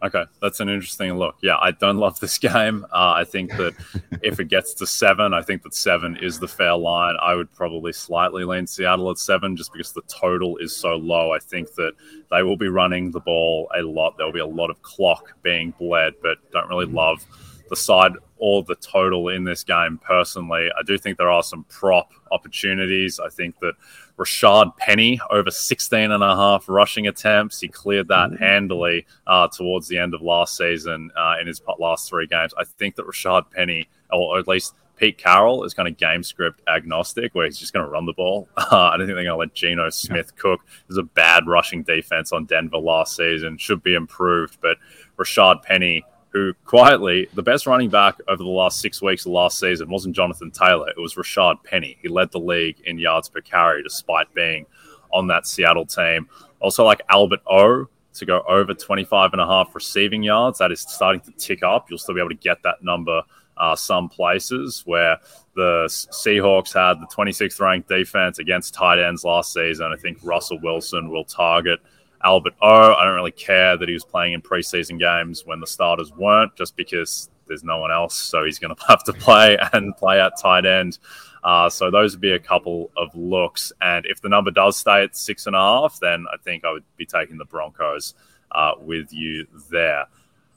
Okay, 0.00 0.24
that's 0.40 0.60
an 0.60 0.68
interesting 0.68 1.12
look. 1.14 1.36
Yeah, 1.42 1.56
I 1.60 1.72
don't 1.72 1.96
love 1.96 2.20
this 2.20 2.38
game. 2.38 2.84
Uh, 2.92 3.12
I 3.16 3.24
think 3.24 3.50
that 3.56 3.74
if 4.22 4.38
it 4.38 4.46
gets 4.46 4.74
to 4.74 4.86
seven, 4.86 5.34
I 5.34 5.42
think 5.42 5.62
that 5.64 5.74
seven 5.74 6.16
is 6.16 6.38
the 6.38 6.46
fair 6.46 6.76
line. 6.76 7.16
I 7.20 7.34
would 7.34 7.52
probably 7.52 7.92
slightly 7.92 8.44
lean 8.44 8.66
Seattle 8.66 9.10
at 9.10 9.18
seven 9.18 9.56
just 9.56 9.72
because 9.72 9.92
the 9.92 10.02
total 10.02 10.56
is 10.58 10.74
so 10.76 10.94
low. 10.96 11.32
I 11.32 11.40
think 11.40 11.74
that 11.74 11.94
they 12.30 12.42
will 12.42 12.56
be 12.56 12.68
running 12.68 13.10
the 13.10 13.20
ball 13.20 13.68
a 13.76 13.82
lot. 13.82 14.16
There 14.16 14.26
will 14.26 14.32
be 14.32 14.40
a 14.40 14.46
lot 14.46 14.70
of 14.70 14.80
clock 14.82 15.32
being 15.42 15.74
bled, 15.78 16.14
but 16.22 16.38
don't 16.52 16.68
really 16.68 16.86
love 16.86 17.26
the 17.68 17.76
side 17.76 18.12
or 18.38 18.62
the 18.62 18.76
total 18.76 19.28
in 19.28 19.44
this 19.44 19.64
game 19.64 19.98
personally. 19.98 20.68
I 20.76 20.82
do 20.84 20.98
think 20.98 21.18
there 21.18 21.30
are 21.30 21.42
some 21.42 21.64
prop 21.64 22.12
opportunities. 22.30 23.18
I 23.20 23.28
think 23.28 23.58
that 23.60 23.74
Rashad 24.18 24.76
Penny 24.76 25.20
over 25.30 25.50
16 25.50 26.10
and 26.10 26.22
a 26.22 26.36
half 26.36 26.68
rushing 26.68 27.06
attempts. 27.06 27.60
He 27.60 27.68
cleared 27.68 28.08
that 28.08 28.30
mm-hmm. 28.30 28.42
handily 28.42 29.06
uh, 29.26 29.48
towards 29.48 29.88
the 29.88 29.98
end 29.98 30.12
of 30.12 30.22
last 30.22 30.56
season 30.56 31.10
uh, 31.16 31.36
in 31.40 31.46
his 31.46 31.62
last 31.78 32.08
three 32.08 32.26
games. 32.26 32.52
I 32.58 32.64
think 32.64 32.96
that 32.96 33.06
Rashad 33.06 33.50
Penny, 33.50 33.88
or 34.10 34.38
at 34.38 34.48
least 34.48 34.74
Pete 34.96 35.18
Carroll, 35.18 35.62
is 35.62 35.72
kind 35.72 35.88
of 35.88 35.96
game 35.96 36.24
script 36.24 36.60
agnostic, 36.68 37.34
where 37.34 37.46
he's 37.46 37.58
just 37.58 37.72
going 37.72 37.86
to 37.86 37.90
run 37.90 38.06
the 38.06 38.12
ball. 38.12 38.48
Uh, 38.70 38.90
I 38.92 38.98
don't 38.98 39.06
think 39.06 39.16
they're 39.16 39.24
going 39.24 39.26
to 39.26 39.36
let 39.36 39.54
Geno 39.54 39.88
Smith 39.88 40.32
yeah. 40.34 40.42
cook. 40.42 40.60
There's 40.86 40.98
a 40.98 41.02
bad 41.02 41.46
rushing 41.46 41.84
defense 41.84 42.32
on 42.32 42.44
Denver 42.44 42.76
last 42.76 43.16
season, 43.16 43.56
should 43.56 43.82
be 43.82 43.94
improved, 43.94 44.58
but 44.60 44.76
Rashad 45.16 45.62
Penny 45.62 46.04
who 46.30 46.52
quietly, 46.64 47.28
the 47.34 47.42
best 47.42 47.66
running 47.66 47.90
back 47.90 48.16
over 48.28 48.42
the 48.42 48.48
last 48.48 48.80
six 48.80 49.00
weeks 49.00 49.24
of 49.24 49.32
last 49.32 49.58
season 49.58 49.88
wasn't 49.88 50.14
Jonathan 50.14 50.50
Taylor. 50.50 50.88
It 50.90 51.00
was 51.00 51.14
Rashad 51.14 51.64
Penny. 51.64 51.98
He 52.02 52.08
led 52.08 52.30
the 52.32 52.40
league 52.40 52.80
in 52.84 52.98
yards 52.98 53.28
per 53.28 53.40
carry 53.40 53.82
despite 53.82 54.32
being 54.34 54.66
on 55.12 55.26
that 55.28 55.46
Seattle 55.46 55.86
team. 55.86 56.28
Also, 56.60 56.84
like 56.84 57.00
Albert 57.08 57.40
O 57.46 57.86
to 58.14 58.26
go 58.26 58.42
over 58.48 58.74
25 58.74 59.32
and 59.32 59.40
a 59.40 59.46
half 59.46 59.74
receiving 59.74 60.22
yards. 60.22 60.58
That 60.58 60.72
is 60.72 60.80
starting 60.80 61.20
to 61.22 61.30
tick 61.32 61.62
up. 61.62 61.88
You'll 61.88 61.98
still 61.98 62.14
be 62.14 62.20
able 62.20 62.30
to 62.30 62.34
get 62.34 62.62
that 62.64 62.82
number 62.82 63.22
uh, 63.56 63.74
some 63.74 64.08
places 64.08 64.82
where 64.86 65.18
the 65.54 65.86
Seahawks 65.88 66.74
had 66.74 67.00
the 67.00 67.06
26th 67.06 67.60
ranked 67.60 67.88
defense 67.88 68.38
against 68.38 68.74
tight 68.74 68.98
ends 68.98 69.24
last 69.24 69.52
season. 69.52 69.92
I 69.92 69.96
think 69.96 70.18
Russell 70.22 70.60
Wilson 70.60 71.08
will 71.08 71.24
target– 71.24 71.80
Albert 72.24 72.54
O. 72.62 72.94
I 72.94 73.04
don't 73.04 73.14
really 73.14 73.30
care 73.30 73.76
that 73.76 73.88
he 73.88 73.94
was 73.94 74.04
playing 74.04 74.32
in 74.32 74.42
preseason 74.42 74.98
games 74.98 75.46
when 75.46 75.60
the 75.60 75.66
starters 75.66 76.12
weren't, 76.12 76.54
just 76.56 76.76
because 76.76 77.30
there's 77.46 77.64
no 77.64 77.78
one 77.78 77.90
else. 77.90 78.14
So 78.14 78.44
he's 78.44 78.58
going 78.58 78.74
to 78.76 78.82
have 78.88 79.04
to 79.04 79.12
play 79.12 79.58
and 79.72 79.96
play 79.96 80.20
at 80.20 80.38
tight 80.40 80.66
end. 80.66 80.98
Uh, 81.44 81.70
so 81.70 81.90
those 81.90 82.12
would 82.12 82.20
be 82.20 82.32
a 82.32 82.38
couple 82.38 82.90
of 82.96 83.14
looks. 83.14 83.72
And 83.80 84.04
if 84.06 84.20
the 84.20 84.28
number 84.28 84.50
does 84.50 84.76
stay 84.76 85.02
at 85.02 85.16
six 85.16 85.46
and 85.46 85.54
a 85.54 85.58
half, 85.58 85.98
then 86.00 86.26
I 86.32 86.36
think 86.38 86.64
I 86.64 86.72
would 86.72 86.84
be 86.96 87.06
taking 87.06 87.38
the 87.38 87.44
Broncos 87.44 88.14
uh, 88.52 88.72
with 88.80 89.12
you 89.12 89.46
there. 89.70 90.06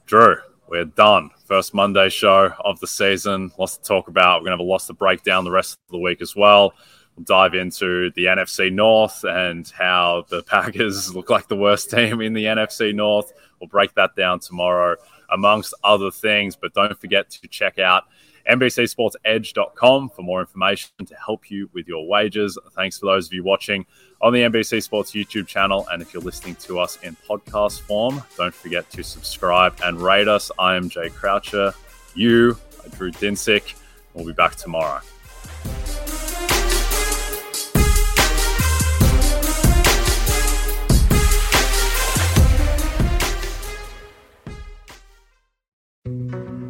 Drew, 0.06 0.36
we're 0.68 0.84
done. 0.84 1.30
First 1.44 1.74
Monday 1.74 2.08
show 2.08 2.52
of 2.64 2.80
the 2.80 2.86
season. 2.86 3.52
Lots 3.58 3.76
to 3.76 3.82
talk 3.82 4.08
about. 4.08 4.40
We're 4.40 4.46
going 4.46 4.58
to 4.58 4.62
have 4.62 4.66
a 4.66 4.70
lot 4.70 4.82
to 4.82 4.94
break 4.94 5.22
down 5.22 5.44
the 5.44 5.50
rest 5.50 5.74
of 5.74 5.92
the 5.92 5.98
week 5.98 6.20
as 6.20 6.34
well. 6.34 6.74
We'll 7.16 7.24
dive 7.24 7.54
into 7.54 8.10
the 8.12 8.26
NFC 8.26 8.72
North 8.72 9.24
and 9.24 9.68
how 9.76 10.24
the 10.28 10.42
Packers 10.46 11.14
look 11.14 11.30
like 11.30 11.48
the 11.48 11.56
worst 11.56 11.90
team 11.90 12.20
in 12.20 12.32
the 12.32 12.44
NFC 12.44 12.94
North. 12.94 13.32
We'll 13.60 13.68
break 13.68 13.94
that 13.94 14.16
down 14.16 14.40
tomorrow, 14.40 14.96
amongst 15.30 15.74
other 15.84 16.10
things. 16.10 16.56
But 16.56 16.74
don't 16.74 16.98
forget 16.98 17.30
to 17.30 17.48
check 17.48 17.78
out 17.78 18.04
NBCSportsEdge.com 18.50 20.10
for 20.10 20.22
more 20.22 20.40
information 20.40 20.90
to 21.04 21.14
help 21.14 21.50
you 21.50 21.70
with 21.72 21.86
your 21.86 22.06
wages. 22.06 22.58
Thanks 22.74 22.98
for 22.98 23.06
those 23.06 23.26
of 23.26 23.32
you 23.32 23.44
watching 23.44 23.86
on 24.20 24.32
the 24.32 24.40
NBC 24.40 24.82
Sports 24.82 25.12
YouTube 25.12 25.46
channel. 25.46 25.86
And 25.90 26.02
if 26.02 26.12
you're 26.12 26.22
listening 26.22 26.56
to 26.56 26.78
us 26.78 26.98
in 27.02 27.16
podcast 27.28 27.82
form, 27.82 28.22
don't 28.36 28.54
forget 28.54 28.90
to 28.90 29.04
subscribe 29.04 29.78
and 29.84 30.00
rate 30.00 30.28
us. 30.28 30.50
I 30.58 30.76
am 30.76 30.88
Jay 30.88 31.08
Croucher. 31.08 31.74
You, 32.14 32.56
Drew 32.90 33.10
Dinsick. 33.12 33.74
We'll 34.14 34.26
be 34.26 34.32
back 34.32 34.56
tomorrow. 34.56 35.00